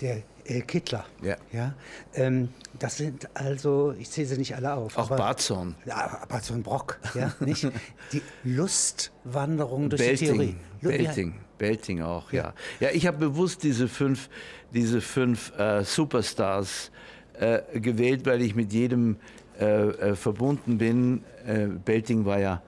[0.00, 1.04] der äh, Kittler.
[1.22, 1.36] Ja.
[1.52, 1.74] Ja,
[2.14, 4.96] ähm, das sind also, ich zähle sie nicht alle auf.
[4.96, 5.74] Auch Barzorn.
[5.84, 7.68] Ja, ein Brock, ja, nicht?
[8.12, 10.56] Die Lustwanderung durch die Theorie.
[10.80, 12.54] Belting, ja, Belting, Belting auch, ja.
[12.80, 14.28] Ja, ich habe bewusst diese fünf,
[14.72, 16.90] diese fünf äh, Superstars
[17.34, 19.16] äh, gewählt, weil ich mit jedem
[19.60, 21.24] äh, äh, verbunden bin.
[21.46, 22.62] Äh, Belting war ja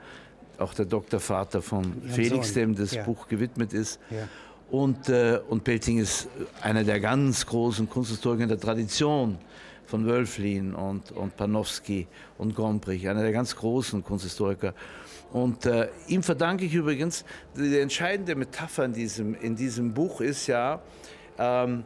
[0.59, 3.05] auch der Doktorvater von Felix, Sohn, dem das ja.
[3.05, 4.01] Buch gewidmet ist.
[4.11, 4.29] Ja.
[4.71, 6.29] Und, äh, und Belting ist
[6.63, 9.39] einer der ganz großen Kunsthistoriker in der Tradition
[9.87, 12.07] von Wölflin und, und Panofsky
[12.39, 14.73] und Gombrich, einer der ganz großen Kunsthistoriker.
[15.33, 17.25] Und äh, ihm verdanke ich übrigens,
[17.57, 20.81] die entscheidende Metapher in diesem, in diesem Buch ist ja,
[21.39, 21.83] ähm,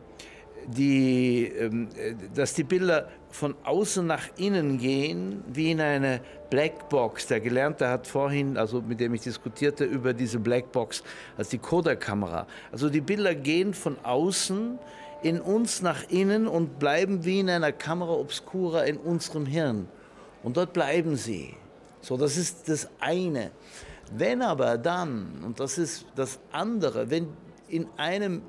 [0.67, 7.27] die, ähm, äh, dass die Bilder von außen nach innen gehen, wie in eine Blackbox.
[7.27, 11.03] Der Gelernte hat vorhin, also mit dem ich diskutierte, über diese Blackbox
[11.37, 12.47] als die Kodak-Kamera.
[12.71, 14.79] Also die Bilder gehen von außen
[15.23, 19.89] in uns nach innen und bleiben wie in einer Kamera obscura in unserem Hirn.
[20.43, 21.57] Und dort bleiben sie.
[22.03, 23.51] So, das ist das eine.
[24.13, 27.29] Wenn aber dann, und das ist das andere, wenn
[27.69, 28.43] in einem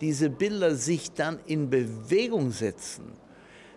[0.00, 3.04] diese Bilder sich dann in Bewegung setzen,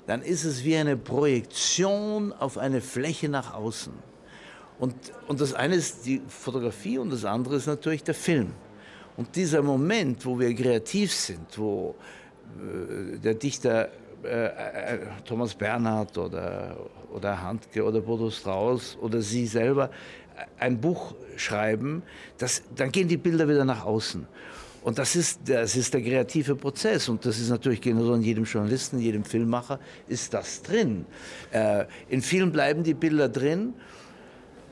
[0.08, 3.94] dann ist es wie eine Projektion auf eine Fläche nach außen.
[4.80, 4.96] Und,
[5.28, 8.52] und das eine ist die Fotografie und das andere ist natürlich der Film.
[9.16, 11.96] Und dieser Moment, wo wir kreativ sind, wo
[12.58, 13.90] äh, der Dichter
[14.24, 16.78] äh, äh, Thomas Bernhard oder,
[17.12, 19.90] oder Handke oder Bodo Strauß oder Sie selber
[20.60, 22.04] ein Buch schreiben,
[22.38, 24.28] das, dann gehen die Bilder wieder nach außen.
[24.84, 27.08] Und das ist, das ist der kreative Prozess.
[27.08, 31.06] Und das ist natürlich genauso in jedem Journalisten, jedem Filmmacher ist das drin.
[31.52, 33.74] Äh, in vielen bleiben die Bilder drin,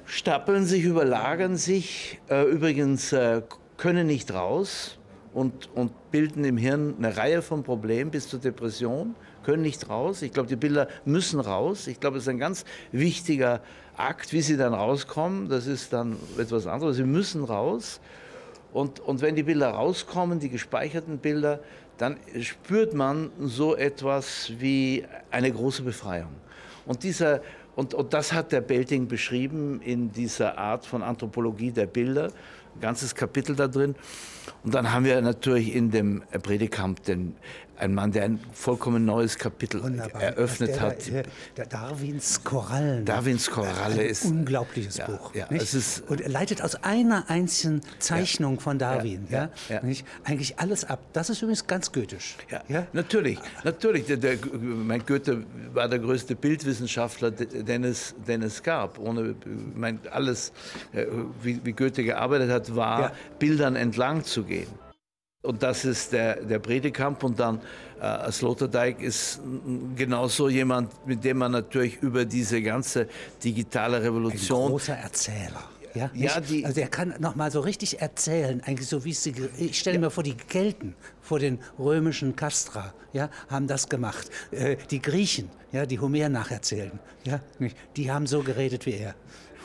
[0.06, 3.44] stapeln sich, überlagern sich, äh, übrigens äh,
[3.78, 4.98] können nicht raus
[5.34, 10.24] und, und bilden im Hirn eine Reihe von Problemen bis zur Depression, können nicht raus.
[10.24, 11.88] Ich glaube, die Bilder müssen raus.
[11.88, 13.62] Ich glaube, es ist ein ganz wichtiger
[13.96, 15.50] Akt, wie sie dann rauskommen.
[15.50, 16.98] Das ist dann etwas anderes.
[16.98, 18.00] Sie müssen raus.
[18.74, 21.60] Und, und wenn die Bilder rauskommen, die gespeicherten Bilder,
[21.98, 26.30] dann spürt man so etwas wie eine große Befreiung.
[26.86, 27.42] Und, dieser,
[27.76, 32.32] und, und das hat der Belting beschrieben in dieser Art von Anthropologie der Bilder,
[32.76, 33.96] ein ganzes Kapitel da drin.
[34.64, 37.36] Und dann haben wir natürlich in dem Predekamp den,
[37.80, 40.22] einen Mann, der ein vollkommen neues Kapitel Wunderbar.
[40.22, 41.08] eröffnet der, hat.
[41.08, 41.24] Der,
[41.58, 43.06] der Darwins Korallen.
[43.06, 45.34] Darwins Koralle ein ist unglaubliches ja, Buch.
[45.34, 45.62] ja, nicht?
[45.64, 49.84] es ist- und er leitet aus einer einzigen Zeichnung von Darwin, ja, ja, ja.
[49.84, 50.06] Nicht?
[50.24, 51.00] eigentlich alles ab.
[51.14, 52.36] Das ist übrigens ganz goethisch.
[52.68, 54.06] Ja, natürlich, natürlich.
[54.06, 59.00] Der, der, mein Goethe war der größte Bildwissenschaftler, de- den es, den es gab.
[59.00, 59.36] Ohne,
[59.76, 60.52] mein, alles,
[60.94, 61.06] äh,
[61.42, 63.12] wie, wie Goethe gearbeitet hat, war Ja.
[63.40, 64.68] Bildern entlang zu gehen.
[65.42, 67.62] Und das ist der, der Bredekamp und dann
[68.02, 69.40] äh, Sloterdijk ist
[69.96, 73.08] genauso jemand, mit dem man natürlich über diese ganze
[73.42, 75.64] digitale Ein Revolution großer Erzähler.
[75.96, 79.24] Ja, Ja, die- also er kann noch mal so richtig erzählen, eigentlich so wie es
[79.24, 84.30] die, ich stelle mir vor, die Kelten vor den römischen Castra, ja, haben das gemacht.
[84.52, 87.40] Äh, die Griechen, ja, die Homer nacherzählen, ja,
[87.96, 89.16] die haben so geredet wie er.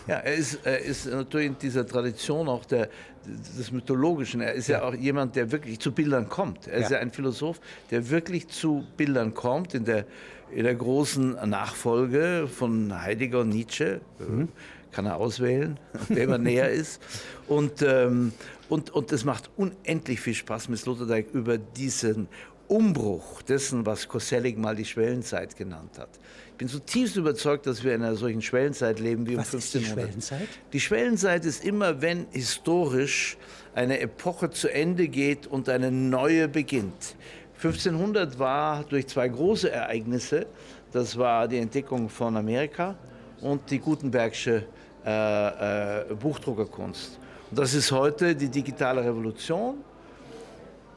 [0.06, 2.88] Ja, er ist, er ist natürlich in dieser Tradition auch der,
[3.26, 4.40] des Mythologischen.
[4.40, 4.78] Er ist ja.
[4.78, 6.66] ja auch jemand, der wirklich zu Bildern kommt.
[6.66, 6.84] Er ja.
[6.84, 7.60] ist ja ein Philosoph,
[7.90, 10.06] der wirklich zu Bildern kommt in der,
[10.52, 14.00] in der großen Nachfolge von Heidegger und Nietzsche.
[14.18, 14.48] Mhm.
[14.92, 17.02] Kann er auswählen, wer immer näher ist.
[17.48, 18.32] Und, ähm,
[18.68, 22.28] und, und es macht unendlich viel Spaß, mit Sloterdijk über diesen
[22.68, 26.10] Umbruch dessen, was Koselleck mal die Schwellenzeit genannt hat.
[26.54, 29.64] Ich bin zutiefst überzeugt, dass wir in einer solchen Schwellenzeit leben wie was um 1500.
[29.64, 30.48] Ist die Schwellenzeit?
[30.72, 33.36] Die Schwellenzeit ist immer, wenn historisch
[33.74, 37.16] eine Epoche zu Ende geht und eine neue beginnt.
[37.56, 40.46] 1500 war durch zwei große Ereignisse,
[40.92, 42.94] das war die Entdeckung von Amerika
[43.40, 44.64] und die Gutenbergsche
[45.04, 47.18] äh, äh, Buchdruckerkunst.
[47.50, 49.78] Und das ist heute die digitale Revolution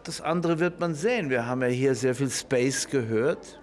[0.07, 1.29] das andere wird man sehen.
[1.29, 3.59] Wir haben ja hier sehr viel Space gehört.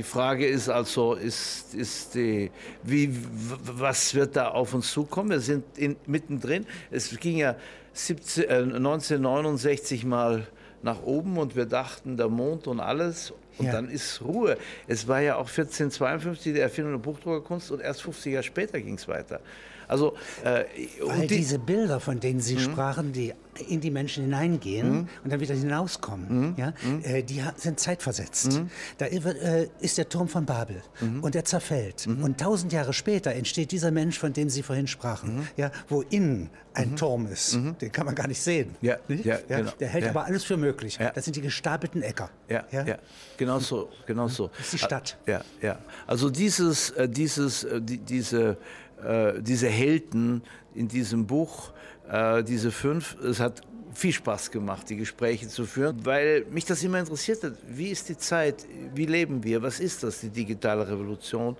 [0.00, 2.50] Die Frage ist also, ist, ist die,
[2.82, 3.14] wie,
[3.60, 5.28] was wird da auf uns zukommen?
[5.28, 6.64] Wir sind in, mittendrin.
[6.90, 7.54] Es ging ja
[7.92, 10.46] 17, äh, 1969 mal
[10.80, 13.34] nach oben und wir dachten, der Mond und alles.
[13.58, 13.72] Und ja.
[13.72, 14.56] dann ist Ruhe.
[14.86, 18.94] Es war ja auch 1452 die Erfindung der Buchdruckerkunst und erst 50 Jahre später ging
[18.94, 19.42] es weiter.
[19.90, 20.64] Also, äh,
[21.04, 22.60] Weil die, diese Bilder, von denen Sie mhm.
[22.60, 23.34] sprachen, die
[23.68, 25.08] in die Menschen hineingehen mhm.
[25.24, 26.54] und dann wieder hinauskommen, mhm.
[26.56, 26.72] ja,
[27.02, 28.62] äh, die sind zeitversetzt.
[28.98, 30.80] Da äh, ist der Turm von Babel
[31.20, 32.06] und der zerfällt.
[32.06, 36.50] Und tausend Jahre später entsteht dieser Mensch, von dem Sie vorhin sprachen, ja, wo innen
[36.72, 37.58] ein Turm ist.
[37.80, 38.76] Den kann man gar nicht sehen.
[38.80, 39.24] Ja, nicht?
[39.24, 39.72] ja, genau.
[39.80, 40.10] Der hält ja.
[40.10, 40.98] aber alles für möglich.
[41.00, 41.10] Ja.
[41.10, 42.30] Das sind die gestapelten Äcker.
[42.48, 42.86] Ja, ja?
[42.86, 42.98] ja.
[43.36, 43.88] genau so.
[44.06, 44.48] Genau so.
[44.48, 45.18] Das ist die Stadt.
[45.26, 45.78] Ja, ja.
[46.06, 48.56] Also dieses, äh, dieses, äh, die, diese
[49.04, 50.42] äh, diese Helden
[50.74, 51.72] in diesem Buch,
[52.10, 56.82] äh, diese fünf, es hat viel Spaß gemacht, die Gespräche zu führen, weil mich das
[56.82, 57.54] immer interessiert hat.
[57.66, 58.66] Wie ist die Zeit?
[58.94, 59.62] Wie leben wir?
[59.62, 61.56] Was ist das, die digitale Revolution?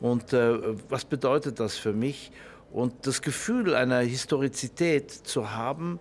[0.00, 2.32] Und äh, was bedeutet das für mich?
[2.72, 5.98] Und das Gefühl einer Historizität zu haben,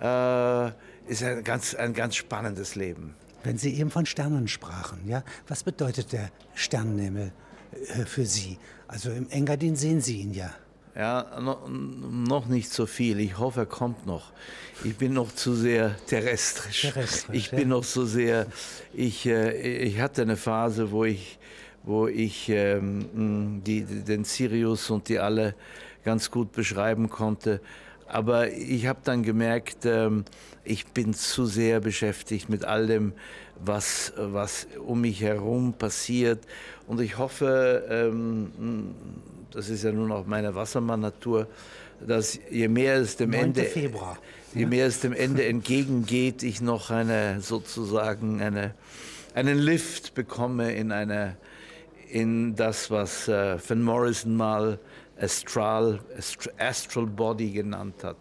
[0.00, 0.68] äh,
[1.08, 3.14] ist ein ganz, ein ganz spannendes Leben.
[3.42, 7.32] Wenn Sie eben von Sternen sprachen, ja, was bedeutet der Sternenhimmel
[8.06, 8.58] für Sie?
[8.88, 10.52] Also im Engadin sehen Sie ihn ja.
[10.94, 13.18] Ja, no, noch nicht so viel.
[13.20, 14.30] Ich hoffe, er kommt noch.
[14.84, 16.82] Ich bin noch zu sehr terrestrisch.
[16.92, 17.66] terrestrisch ich bin ja.
[17.66, 18.46] noch so sehr.
[18.92, 21.38] Ich, äh, ich hatte eine Phase, wo ich,
[21.82, 25.54] wo ich ähm, die, den Sirius und die alle
[26.04, 27.60] ganz gut beschreiben konnte.
[28.12, 30.26] Aber ich habe dann gemerkt, ähm,
[30.64, 33.14] ich bin zu sehr beschäftigt mit all dem,
[33.58, 36.44] was, was um mich herum passiert.
[36.86, 38.94] Und ich hoffe, ähm,
[39.50, 41.46] das ist ja nun auch meine Wassermann-Natur,
[42.06, 44.18] dass je mehr es dem Ende, Februar.
[44.52, 48.74] je mehr es dem Ende entgegengeht, ich noch eine sozusagen eine,
[49.34, 51.36] einen Lift bekomme in eine
[52.10, 54.78] in das, was äh, Van Morrison mal
[55.22, 56.00] Astral,
[56.58, 58.16] Astral Body genannt hat.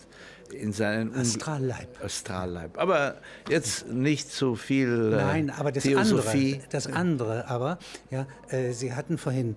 [0.53, 2.03] In seinen Astralleib.
[2.03, 2.77] Astralleib.
[2.77, 3.15] Aber
[3.49, 6.55] jetzt nicht so viel äh, Nein, aber das Theosophie.
[6.55, 9.55] Andere, das andere aber, ja, äh, Sie hatten vorhin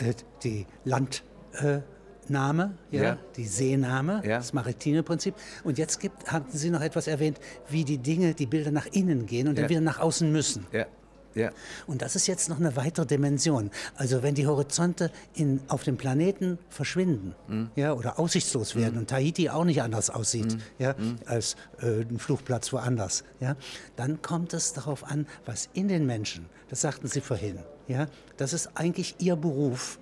[0.00, 4.36] äh, die Landnahme, ja, ja, die Seenahme, ja.
[4.36, 5.34] das maritime Prinzip.
[5.64, 9.24] Und jetzt gibt, hatten Sie noch etwas erwähnt, wie die Dinge, die Bilder nach innen
[9.24, 9.62] gehen und ja.
[9.62, 10.66] dann wieder nach außen müssen.
[10.72, 10.84] Ja.
[11.34, 11.50] Ja.
[11.86, 13.70] Und das ist jetzt noch eine weitere Dimension.
[13.96, 17.70] Also wenn die Horizonte in, auf dem Planeten verschwinden mhm.
[17.76, 19.00] ja, oder aussichtslos werden mhm.
[19.00, 20.62] und Tahiti auch nicht anders aussieht mhm.
[20.78, 21.16] ja, mhm.
[21.26, 23.56] als äh, ein Flugplatz woanders, ja,
[23.96, 28.52] dann kommt es darauf an, was in den Menschen, das sagten Sie vorhin, ja, das
[28.52, 29.98] ist eigentlich Ihr Beruf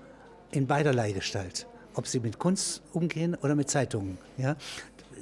[0.50, 1.66] in beiderlei Gestalt.
[1.94, 4.16] Ob Sie mit Kunst umgehen oder mit Zeitungen.
[4.38, 4.56] Ja,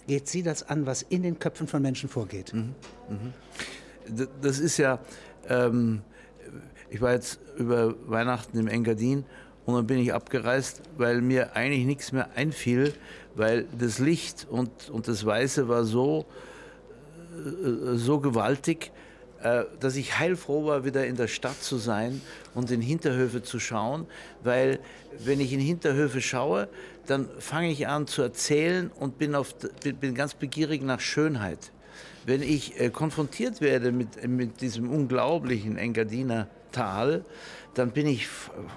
[0.06, 2.52] geht Sie das an, was in den Köpfen von Menschen vorgeht?
[2.54, 2.74] Mhm.
[3.08, 4.28] Mhm.
[4.40, 4.98] Das ist ja
[5.48, 6.02] ähm,
[6.90, 9.24] ich war jetzt über Weihnachten im Engadin
[9.64, 12.92] und dann bin ich abgereist, weil mir eigentlich nichts mehr einfiel,
[13.34, 16.26] weil das Licht und, und das Weiße war so,
[17.32, 18.90] äh, so gewaltig,
[19.42, 22.20] äh, dass ich heilfroh war, wieder in der Stadt zu sein
[22.54, 24.06] und in Hinterhöfe zu schauen,
[24.42, 24.80] weil
[25.18, 26.68] wenn ich in Hinterhöfe schaue,
[27.06, 29.54] dann fange ich an zu erzählen und bin, auf,
[30.00, 31.72] bin ganz begierig nach Schönheit
[32.26, 37.24] wenn ich äh, konfrontiert werde mit, mit diesem unglaublichen Engadiner Tal,
[37.80, 38.28] dann bin ich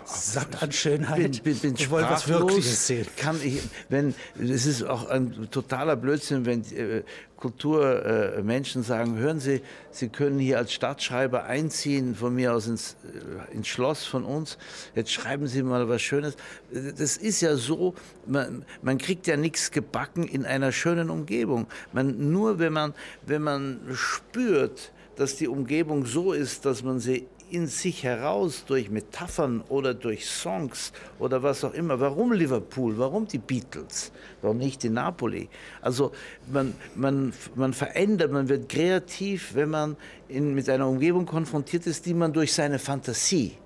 [0.06, 1.44] satt an Schönheit.
[1.44, 3.06] Bin, bin, bin was Wirkliches sehen.
[3.18, 7.04] Kann ich, wenn es ist auch ein totaler Blödsinn, wenn äh,
[7.36, 9.62] Kulturmenschen äh, sagen: Hören Sie,
[9.92, 14.58] Sie können hier als Stadtschreiber einziehen, von mir aus ins, äh, ins Schloss von uns.
[14.96, 16.38] Jetzt schreiben Sie mal was Schönes.
[16.72, 21.68] Das ist ja so, man, man kriegt ja nichts gebacken in einer schönen Umgebung.
[21.92, 22.94] Man, nur wenn man,
[23.26, 28.90] wenn man spürt, dass die Umgebung so ist, dass man sie in sich heraus durch
[28.90, 32.00] Metaphern oder durch Songs oder was auch immer.
[32.00, 32.98] Warum Liverpool?
[32.98, 34.12] Warum die Beatles?
[34.42, 35.50] Warum nicht die Napoli?
[35.82, 36.12] Also
[36.52, 42.06] man, man, man verändert, man wird kreativ, wenn man in, mit einer Umgebung konfrontiert ist,
[42.06, 43.58] die man durch seine Fantasie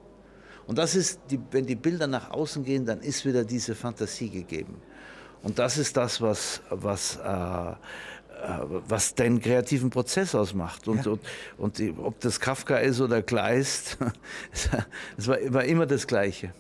[0.68, 4.30] und das ist, die, wenn die Bilder nach außen gehen, dann ist wieder diese Fantasie
[4.30, 4.82] gegeben.
[5.42, 7.74] Und das ist das, was, was, äh,
[8.88, 10.88] was den kreativen Prozess ausmacht.
[10.88, 11.12] Und, ja.
[11.58, 13.98] und, und ob das Kafka ist oder Kleist,
[15.18, 16.54] es war, war immer das Gleiche.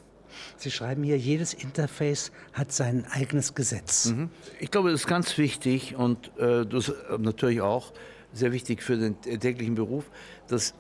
[0.57, 4.07] Sie schreiben hier, jedes Interface hat sein eigenes Gesetz.
[4.07, 4.29] Mhm.
[4.59, 7.93] Ich glaube, das ist ganz wichtig und äh, das natürlich auch
[8.33, 10.05] sehr wichtig für den täglichen Beruf,
[10.47, 10.73] dass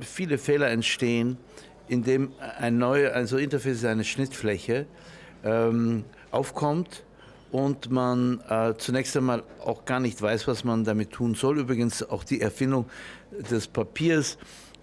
[0.00, 1.36] viele Fehler entstehen,
[1.88, 4.86] indem ein neues, also Interface ist eine Schnittfläche,
[5.44, 7.04] ähm, aufkommt
[7.52, 11.58] und man äh, zunächst einmal auch gar nicht weiß, was man damit tun soll.
[11.58, 12.86] Übrigens auch die Erfindung
[13.50, 14.38] des Papiers,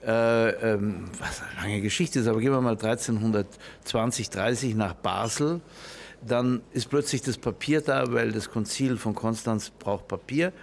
[0.05, 5.61] äh, ähm, was eine lange Geschichte ist, aber gehen wir mal 1320, 30 nach Basel.
[6.25, 10.53] Dann ist plötzlich das Papier da, weil das Konzil von Konstanz braucht Papier.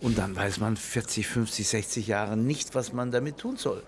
[0.00, 3.82] Und dann weiß man 40, 50, 60 Jahre nicht, was man damit tun soll.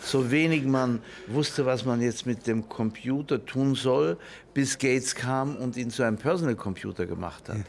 [0.00, 4.16] So wenig man wusste, was man jetzt mit dem Computer tun soll,
[4.54, 7.58] bis Gates kam und ihn zu einem Personal Computer gemacht hat.
[7.58, 7.64] Ja.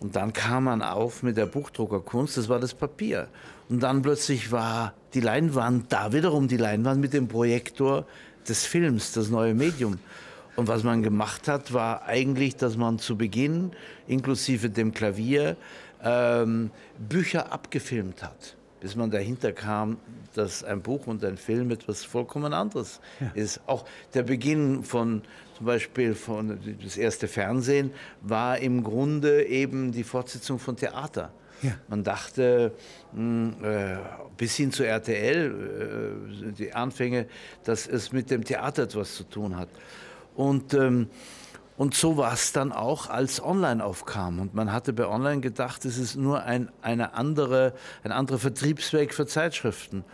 [0.00, 3.28] Und dann kam man auf mit der Buchdruckerkunst, das war das Papier.
[3.68, 8.06] Und dann plötzlich war die Leinwand, da wiederum die Leinwand mit dem Projektor
[8.48, 9.98] des Films, das neue Medium.
[10.56, 13.72] Und was man gemacht hat, war eigentlich, dass man zu Beginn,
[14.06, 15.56] inklusive dem Klavier,
[16.04, 19.98] ähm, Bücher abgefilmt hat, bis man dahinter kam,
[20.34, 23.30] dass ein Buch und ein Film etwas vollkommen anderes ja.
[23.34, 23.60] ist.
[23.66, 25.22] Auch der Beginn von
[25.56, 31.32] zum Beispiel von das erste Fernsehen war im Grunde eben die Fortsetzung von Theater.
[31.62, 31.72] Ja.
[31.88, 32.72] Man dachte,
[33.12, 33.96] mh, hm, äh,
[34.36, 37.26] bis hin zu RTL, äh, die Anfänge,
[37.62, 39.68] dass es mit dem Theater etwas zu tun hat.
[40.34, 41.08] Und ähm,
[41.76, 44.38] und so war es dann auch, als Online aufkam.
[44.38, 49.12] Und man hatte bei Online gedacht, es ist nur ein, eine andere, ein anderer Vertriebsweg
[49.12, 50.04] für Zeitschriften.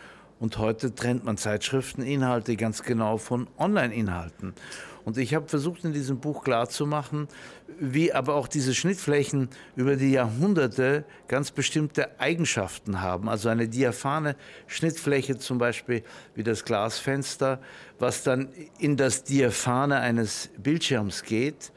[0.40, 4.54] Und heute trennt man Zeitschrifteninhalte ganz genau von Online-Inhalten.
[5.04, 7.28] Und ich habe versucht, in diesem Buch klarzumachen,
[7.78, 13.28] wie aber auch diese Schnittflächen über die Jahrhunderte ganz bestimmte Eigenschaften haben.
[13.28, 14.34] Also eine diaphane
[14.66, 16.02] Schnittfläche zum Beispiel
[16.34, 17.60] wie das Glasfenster,
[17.98, 18.48] was dann
[18.78, 21.70] in das Diaphane eines Bildschirms geht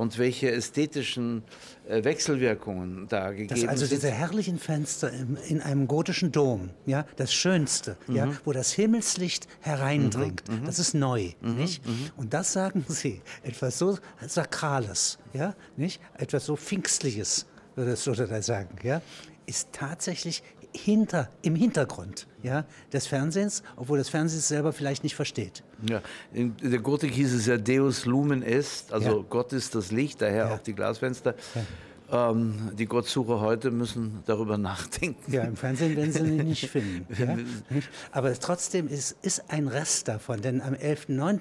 [0.00, 1.42] und welche ästhetischen
[1.86, 3.98] äh, Wechselwirkungen da gegeben das also sind.
[4.00, 8.16] diese herrlichen Fenster im, in einem gotischen Dom, ja, das Schönste, mhm.
[8.16, 10.60] ja, wo das Himmelslicht hereindringt, mhm.
[10.60, 10.64] mhm.
[10.64, 11.56] das ist neu, mhm.
[11.56, 11.86] nicht?
[11.86, 12.10] Mhm.
[12.16, 16.00] Und das sagen Sie, etwas so Sakrales, ja, nicht?
[16.16, 19.02] Etwas so Pfingstliches, würde ich sagen, ja,
[19.44, 25.14] ist tatsächlich hinter, im Hintergrund ja, des Fernsehens, obwohl das Fernsehen es selber vielleicht nicht
[25.14, 25.62] versteht.
[25.88, 29.24] Ja, in der Gotik hieß es ja Deus Lumen est, also ja.
[29.28, 30.54] Gott ist das Licht, daher ja.
[30.54, 31.34] auch die Glasfenster.
[31.54, 31.62] Ja.
[32.12, 35.32] Ähm, die Gottsucher heute müssen darüber nachdenken.
[35.32, 37.06] Ja, im Fernsehen werden sie ihn nicht finden.
[38.10, 41.38] Aber trotzdem ist, ist ein Rest davon, denn am 11.09.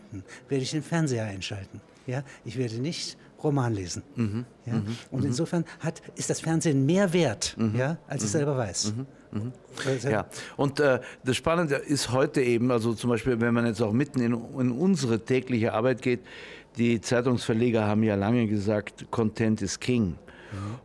[0.48, 1.82] werde ich den Fernseher einschalten.
[2.06, 2.24] Ja?
[2.46, 4.04] Ich werde nicht Roman lesen.
[4.16, 4.46] Mhm.
[4.66, 4.74] Ja?
[4.74, 4.98] Mhm.
[5.12, 5.28] Und mhm.
[5.28, 7.76] insofern hat, ist das Fernsehen mehr wert, mhm.
[7.76, 8.34] ja, als ich mhm.
[8.34, 8.94] selber weiß.
[9.32, 9.54] Mhm.
[10.10, 10.26] Ja,
[10.58, 14.22] und äh, das Spannende ist heute eben, also zum Beispiel, wenn man jetzt auch mitten
[14.22, 16.22] in, in unsere tägliche Arbeit geht,
[16.78, 20.16] die Zeitungsverleger haben ja lange gesagt, Content is King.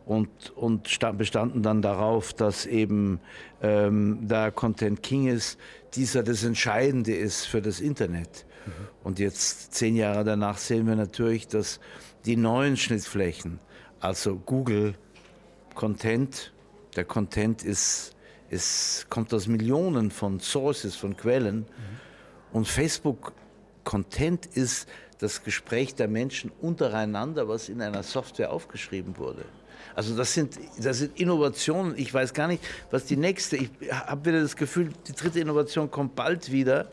[0.05, 3.19] Und, und bestanden dann darauf, dass eben
[3.63, 5.57] ähm, da Content King ist,
[5.95, 8.45] dieser das Entscheidende ist für das Internet.
[8.65, 8.71] Mhm.
[9.03, 11.79] Und jetzt, zehn Jahre danach, sehen wir natürlich, dass
[12.25, 13.59] die neuen Schnittflächen,
[13.99, 14.93] also Google
[15.73, 16.53] Content,
[16.95, 18.14] der Content ist
[18.49, 21.59] es kommt aus Millionen von Sources, von Quellen.
[21.59, 21.65] Mhm.
[22.53, 23.33] Und Facebook
[23.83, 24.87] Content ist
[25.19, 29.45] das Gespräch der Menschen untereinander, was in einer Software aufgeschrieben wurde.
[29.95, 31.97] Also das sind, das sind Innovationen.
[31.97, 33.55] Ich weiß gar nicht, was die nächste.
[33.55, 36.89] Ich habe wieder das Gefühl, die dritte Innovation kommt bald wieder,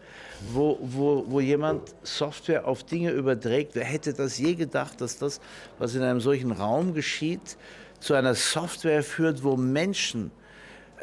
[0.53, 3.75] wo, wo, wo jemand Software auf Dinge überträgt.
[3.75, 5.41] Wer hätte das je gedacht, dass das,
[5.79, 7.57] was in einem solchen Raum geschieht,
[7.99, 10.31] zu einer Software führt, wo Menschen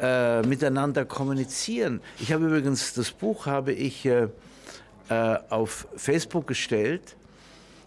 [0.00, 2.00] äh, miteinander kommunizieren.
[2.18, 4.28] Ich habe übrigens, das Buch habe ich äh,
[5.08, 7.16] äh auf Facebook gestellt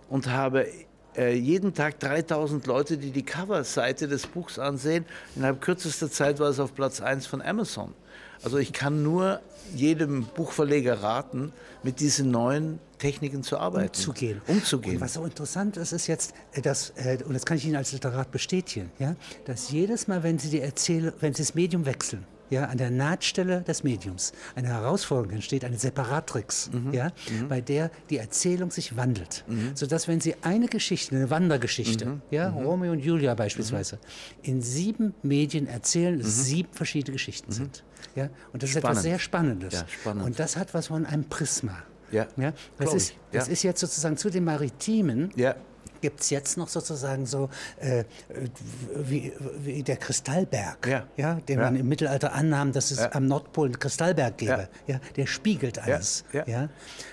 [0.10, 0.67] und habe
[1.15, 5.06] äh, jeden Tag 3000 Leute, die die Coverseite des Buchs ansehen.
[5.36, 7.93] Innerhalb kürzester Zeit war es auf Platz 1 von Amazon.
[8.43, 9.39] Also ich kann nur
[9.73, 13.87] jedem Buchverleger raten, mit diesen neuen Techniken zu arbeiten.
[13.89, 14.41] Umzugehen.
[14.47, 14.95] Umzugehen.
[14.95, 17.75] Und was so interessant ist, ist jetzt, äh, dass, äh, und das kann ich Ihnen
[17.75, 21.85] als Literat bestätigen, ja, dass jedes Mal, wenn Sie, die Erzähl wenn Sie das Medium
[21.85, 26.93] wechseln, ja, an der Nahtstelle des Mediums eine Herausforderung entsteht, eine Separatrix, Mhm.
[26.93, 27.11] ja,
[27.49, 29.43] bei der die Erzählung sich wandelt.
[29.73, 32.21] Sodass, wenn Sie eine Geschichte, eine Wandergeschichte, Mhm.
[32.31, 33.97] ja, Romeo und Julia beispielsweise,
[34.43, 37.84] in sieben Medien erzählen, es sieben verschiedene Geschichten sind.
[38.15, 38.99] Ja, und das ist etwas Mhm.
[38.99, 39.01] Spannend.
[39.03, 39.73] sehr Spannendes.
[39.73, 40.25] Ja, spannend.
[40.25, 41.78] Und das hat was von einem Prisma.
[42.14, 43.53] Ja, Ja, das ist, das Ja.
[43.53, 45.55] ist jetzt sozusagen zu den Maritimen Ja,
[46.01, 47.49] gibt es jetzt noch sozusagen so
[47.80, 48.03] äh, äh,
[48.93, 49.32] wie,
[49.64, 50.86] wie der Kristallberg,
[51.18, 51.36] Ja.
[51.47, 51.66] den Ja.
[51.66, 53.14] man im Mittelalter annahm, dass es Ja.
[53.14, 54.68] am Nordpol einen Kristallberg gäbe.
[54.86, 54.99] Ja.
[55.16, 56.26] der spiegelt alles.
[56.34, 56.43] Ja.
[56.45, 56.70] Ja.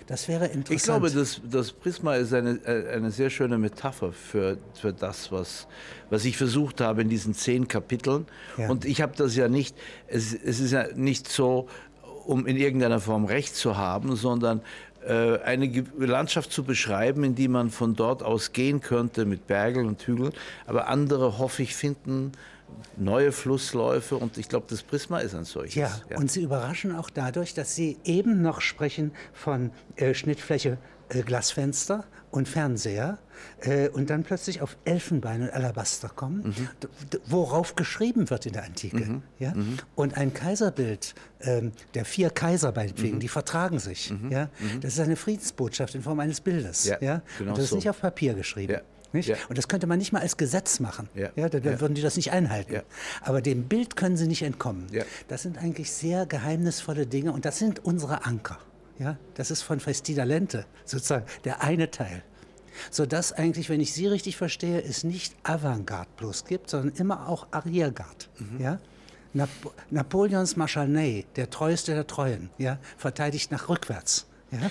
[0.08, 0.70] Das wäre interessant.
[0.70, 5.30] Ich glaube, das, das Prisma ist eine, äh, eine sehr schöne Metapher für, für das,
[5.30, 5.68] was,
[6.10, 8.26] was ich versucht habe in diesen zehn Kapiteln.
[8.58, 8.68] Ja.
[8.70, 9.76] Und ich habe das ja nicht,
[10.08, 11.68] es, es ist ja nicht so,
[12.26, 14.60] um in irgendeiner Form Recht zu haben, sondern
[15.08, 19.86] eine Ge- Landschaft zu beschreiben, in die man von dort aus gehen könnte mit Bergen
[19.86, 20.32] und Hügeln.
[20.66, 22.32] Aber andere, hoffe ich, finden
[22.96, 25.74] neue Flussläufe und ich glaube, das Prisma ist ein solches.
[25.74, 30.78] Ja, und Sie überraschen auch dadurch, dass Sie eben noch sprechen von äh, Schnittfläche
[31.08, 33.18] äh, Glasfenster und Fernseher
[33.62, 36.54] äh, und dann plötzlich auf Elfenbein und Alabaster kommen,
[37.12, 39.20] d- worauf geschrieben wird in der Antike.
[39.38, 39.54] Ja?
[39.96, 44.12] Und ein Kaiserbild ähm, der vier Kaiser meinetwegen, die vertragen sich.
[44.30, 44.48] Ja?
[44.80, 46.84] Das ist eine Friedensbotschaft in Form eines Bildes.
[46.84, 47.22] Ja, Ja?
[47.38, 47.76] genau und das ist so.
[47.76, 48.72] nicht auf Papier geschrieben.
[48.74, 48.80] Ja.
[49.12, 49.28] Nicht?
[49.28, 49.34] Ja.
[49.48, 51.08] Und das könnte man nicht mal als Gesetz machen.
[51.16, 51.30] Ja.
[51.34, 51.80] Ja, dann Ja.
[51.80, 52.82] würden die das nicht einhalten.
[53.22, 54.86] Aber dem Bild können sie nicht entkommen.
[54.92, 55.02] Ja.
[55.26, 58.58] Das sind eigentlich sehr geheimnisvolle Dinge und das sind unsere Anker.
[59.00, 62.22] Ja, das ist von Festina Lente sozusagen der eine Teil.
[62.90, 67.48] Sodass eigentlich, wenn ich Sie richtig verstehe, es nicht Avantgarde bloß gibt, sondern immer auch
[67.50, 68.26] Arriergarde.
[68.38, 68.60] Mhm.
[68.60, 68.78] Ja?
[69.32, 69.48] Nap
[69.90, 74.26] Napoleons Marschall Ney, der treueste der Treuen, ja, verteidigt nach rückwärts.
[74.52, 74.70] Ja?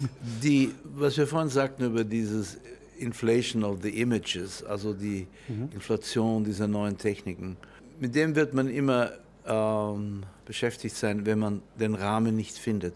[0.42, 2.58] Die, was wir vorhin sagten über dieses
[2.98, 5.26] Inflation of the Images, also die
[5.72, 7.56] Inflation dieser neuen Techniken,
[8.00, 9.12] mit dem wird man immer
[9.46, 12.94] ähm, beschäftigt sein, wenn man den Rahmen nicht findet.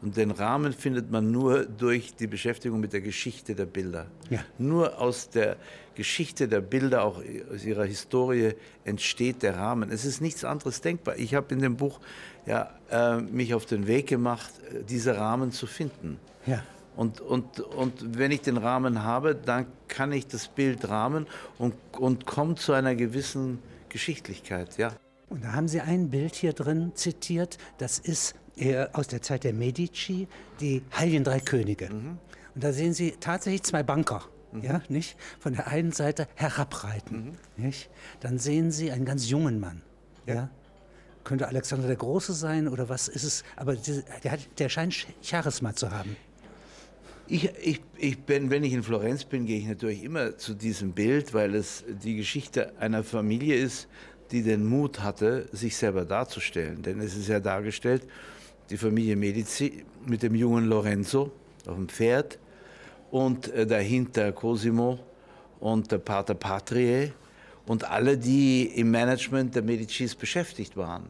[0.00, 4.06] Und den Rahmen findet man nur durch die Beschäftigung mit der Geschichte der Bilder.
[4.30, 4.40] Ja.
[4.58, 5.56] Nur aus der
[5.96, 7.20] Geschichte der Bilder, auch
[7.52, 8.52] aus ihrer Historie,
[8.84, 9.90] entsteht der Rahmen.
[9.90, 11.16] Es ist nichts anderes denkbar.
[11.16, 11.98] Ich habe in dem Buch
[12.46, 16.20] ja, äh, mich auf den Weg gemacht, äh, diese Rahmen zu finden.
[16.46, 16.62] Ja.
[16.94, 21.26] Und, und, und wenn ich den Rahmen habe, dann kann ich das Bild rahmen
[21.58, 24.78] und, und komme zu einer gewissen Geschichtlichkeit.
[24.78, 24.92] Ja.
[25.28, 29.44] Und da haben Sie ein Bild hier drin zitiert, das ist äh, aus der Zeit
[29.44, 30.26] der Medici,
[30.60, 31.90] die Heiligen Drei Könige.
[31.90, 34.24] Und da sehen Sie tatsächlich zwei Banker.
[34.62, 35.16] Ja, nicht?
[35.38, 37.36] Von der einen Seite herabreiten.
[37.56, 37.90] Nicht?
[38.20, 39.82] Dann sehen Sie einen ganz jungen Mann.
[40.26, 40.50] Ja.
[41.24, 43.44] Könnte Alexander der Große sein oder was ist es?
[43.56, 46.16] Aber der, hat, der scheint Charisma zu haben.
[47.26, 50.92] Ich, ich, ich bin, wenn ich in Florenz bin, gehe ich natürlich immer zu diesem
[50.92, 53.86] Bild, weil es die Geschichte einer Familie ist,
[54.30, 56.82] die den Mut hatte, sich selber darzustellen.
[56.82, 58.02] Denn es ist ja dargestellt,
[58.70, 61.32] die Familie Medici mit dem jungen Lorenzo
[61.66, 62.38] auf dem Pferd
[63.10, 64.98] und äh, dahinter Cosimo
[65.60, 67.12] und der Pater Patrie
[67.66, 71.04] und alle, die im Management der Medicis beschäftigt waren.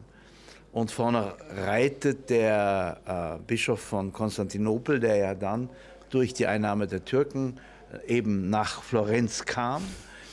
[0.71, 1.33] Und vorne
[1.65, 5.69] reitet der äh, Bischof von Konstantinopel, der ja dann
[6.09, 7.59] durch die Einnahme der Türken
[8.07, 9.83] äh, eben nach Florenz kam.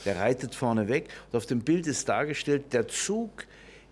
[0.07, 1.09] Der reitet vorne weg.
[1.29, 3.45] Und auf dem Bild ist dargestellt der Zug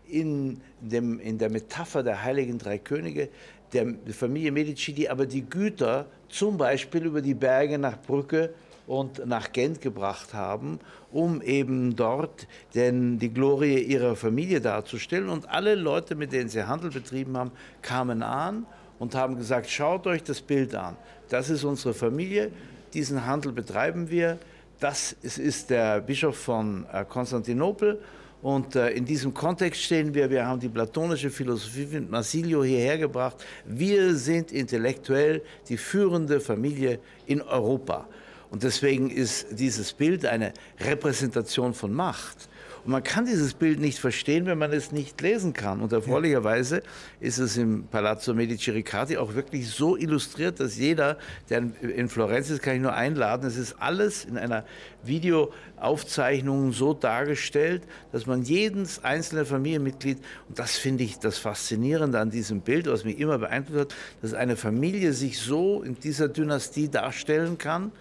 [0.07, 3.27] in, dem, in der Metapher der heiligen drei Könige,
[3.73, 8.53] der Familie Medici, die aber die Güter zum Beispiel über die Berge nach Brücke
[8.87, 10.79] und nach Gent gebracht haben,
[11.11, 15.27] um eben dort denn die Glorie ihrer Familie darzustellen.
[15.27, 17.51] Und alle Leute, mit denen sie Handel betrieben haben,
[17.81, 18.65] kamen an
[18.99, 20.95] und haben gesagt, schaut euch das Bild an.
[21.27, 22.53] Das ist unsere Familie,
[22.93, 24.39] diesen Handel betreiben wir.
[24.79, 28.01] Das ist, der Bischof von äh, Konstantinopel.
[28.41, 32.97] Und äh, in diesem Kontext stehen wir, wir haben die platonische Philosophie mit Marsilio hierher
[32.97, 33.37] gebracht.
[33.65, 38.07] Wir sind intellektuell die führende Familie in Europa.
[38.51, 42.49] Und deswegen ist dieses Bild eine Repräsentation von Macht.
[42.85, 45.81] Und man kann dieses Bild nicht verstehen, wenn man es nicht lesen kann.
[45.81, 46.83] Und erfreulicherweise
[47.19, 51.17] ist es im Palazzo Medici Riccardi auch wirklich so illustriert, dass jeder,
[51.49, 53.47] der in Florenz ist, kann ich nur einladen.
[53.47, 54.65] Es ist alles in einer
[55.07, 60.17] Videoaufzeichnung so dargestellt, dass man jedes einzelne Familienmitglied,
[60.49, 64.33] und das finde ich das Faszinierende an diesem Bild, was mich immer beeindruckt hat, dass
[64.33, 67.91] eine Familie sich so in dieser Dynastie darstellen kann,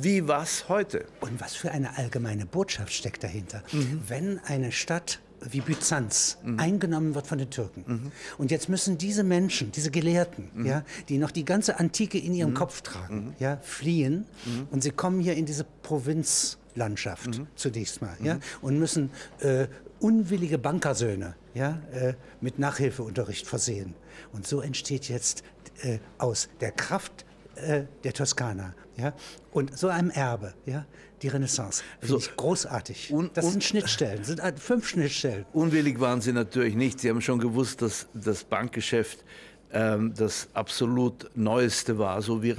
[0.00, 1.04] wie was heute.
[1.20, 3.62] Und was für eine allgemeine Botschaft steckt dahinter.
[4.06, 5.20] Wenn eine Stadt
[5.50, 8.12] wie Byzanz eingenommen wird von den Türken.
[8.38, 12.54] Und jetzt müssen diese Menschen, diese Gelehrten, ja, die noch die ganze Antike in ihrem
[12.54, 14.26] Kopf tragen, ja, fliehen.
[14.70, 19.66] Und sie kommen hier in diese Provinzlandschaft zunächst mal ja, und müssen äh,
[20.00, 23.94] unwillige Bankersöhne ja, äh, mit Nachhilfeunterricht versehen.
[24.32, 25.42] Und so entsteht jetzt
[25.82, 27.24] äh, aus der Kraft
[27.62, 29.14] äh, der Toskana ja,
[29.52, 30.86] und so einem Erbe ja,
[31.22, 31.82] die Renaissance.
[32.00, 33.12] Finde also, ich großartig.
[33.12, 35.46] Un, das sind Schnittstellen, sind fünf Schnittstellen.
[35.52, 37.00] Unwillig waren Sie natürlich nicht.
[37.00, 39.24] Sie haben schon gewusst, dass das Bankgeschäft
[39.72, 42.54] ähm, das absolut Neueste war, so wie,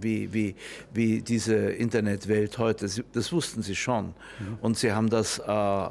[0.00, 0.54] wie, wie,
[0.92, 2.88] wie, diese Internetwelt heute.
[3.12, 4.06] Das wussten sie schon.
[4.06, 4.58] Mhm.
[4.62, 5.88] Und sie haben das, äh,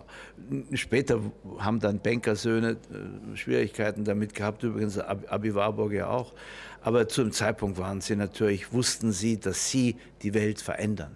[0.74, 1.20] später
[1.60, 6.34] haben dann Bankersöhne äh, Schwierigkeiten damit gehabt, übrigens Abi Warburg ja auch.
[6.82, 11.16] Aber zum Zeitpunkt waren sie natürlich, wussten sie, dass sie die Welt verändern.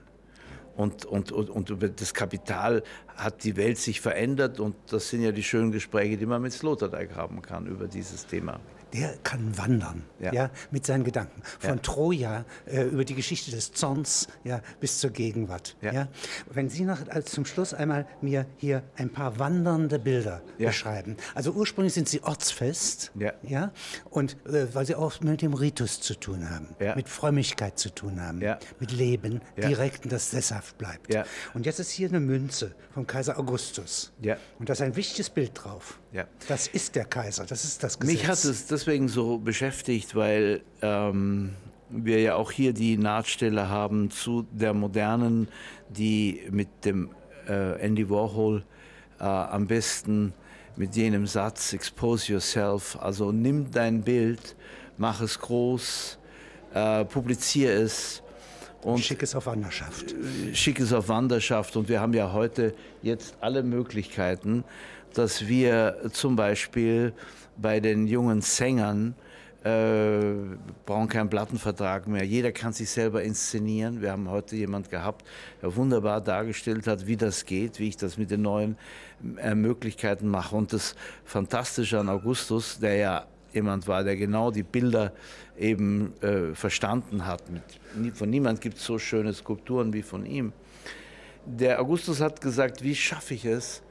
[0.76, 2.84] Und, und, und, und über das Kapital
[3.16, 6.52] hat die Welt sich verändert und das sind ja die schönen Gespräche, die man mit
[6.52, 8.60] Sloterdijk haben kann über dieses Thema
[8.94, 10.34] der kann wandern ja.
[10.34, 11.41] ja mit seinen Gedanken.
[11.60, 11.82] Von ja.
[11.82, 15.76] Troja äh, über die Geschichte des Zorns ja, bis zur Gegenwart.
[15.82, 15.94] Ja.
[15.94, 16.08] ja.
[16.52, 21.18] Wenn Sie noch als zum Schluss einmal mir hier ein paar wandernde Bilder beschreiben.
[21.36, 23.34] Also ursprünglich sind sie ortsfest, ja.
[23.44, 23.72] Ja,
[24.10, 28.22] und äh, weil sie auch mit dem Ritus zu tun haben, mit Frömmigkeit zu tun
[28.22, 28.41] haben,
[28.80, 31.14] mit Leben, direkt, das sesshaft bleibt.
[31.54, 34.12] Und jetzt ist hier eine Münze vom Kaiser Augustus.
[34.60, 36.00] Und da ist ein wichtiges Bild drauf.
[36.47, 38.14] Das ist der Kaiser, das ist das Gesetz.
[38.14, 41.55] Mich hat es deswegen so beschäftigt, weil ähm,
[41.89, 45.47] wir ja auch hier die Nahtstelle haben zu der modernen,
[45.89, 47.09] die mit dem
[47.47, 48.64] äh, Andy Warhol
[49.20, 50.34] äh, am besten
[50.76, 54.55] mit jenem Satz Expose yourself, also nimm dein Bild,
[54.97, 56.18] mach es groß,
[56.74, 58.22] äh, publiziere es.
[58.82, 60.14] Und schick es auf Wanderschaft.
[60.53, 61.78] Schick es auf Wanderschaft.
[61.78, 64.66] Und wir haben ja heute jetzt alle Möglichkeiten,
[65.14, 67.14] dass wir zum Beispiel
[67.57, 69.16] bei den jungen Sängern
[69.64, 70.34] äh,
[70.86, 72.26] brauchen keinen Plattenvertrag mehr.
[72.26, 74.01] Jeder kann sich selber inszenieren.
[74.01, 75.26] Wir haben heute jemand gehabt,
[75.61, 78.78] der wunderbar dargestellt hat, wie das geht, wie ich das mit den neuen
[79.38, 80.55] äh, Möglichkeiten mache.
[80.55, 85.14] Und das Fantastische an Augustus, der ja jemand war, der genau die Bilder
[85.57, 87.43] eben äh, verstanden hat.
[87.95, 90.51] Mit, von niemand gibt es so schöne Skulpturen wie von ihm.
[91.45, 93.84] Der Augustus hat gesagt, wie schaffe ich es,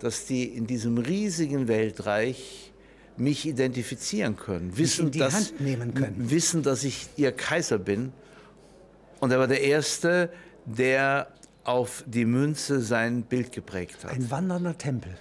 [0.00, 2.72] dass die in diesem riesigen Weltreich
[3.16, 6.30] mich identifizieren können, wissen, die dass, Hand nehmen können.
[6.30, 8.12] wissen, dass ich ihr Kaiser bin.
[9.20, 10.30] Und er war der Erste,
[10.66, 11.28] der
[11.64, 14.12] auf die Münze sein Bild geprägt hat.
[14.12, 15.16] Ein wandernder Tempel.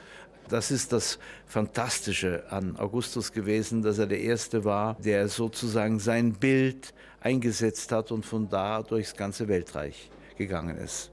[0.49, 1.17] Das ist das
[1.47, 8.11] Fantastische an Augustus gewesen, dass er der Erste war, der sozusagen sein Bild eingesetzt hat
[8.11, 11.11] und von da durchs ganze Weltreich gegangen ist.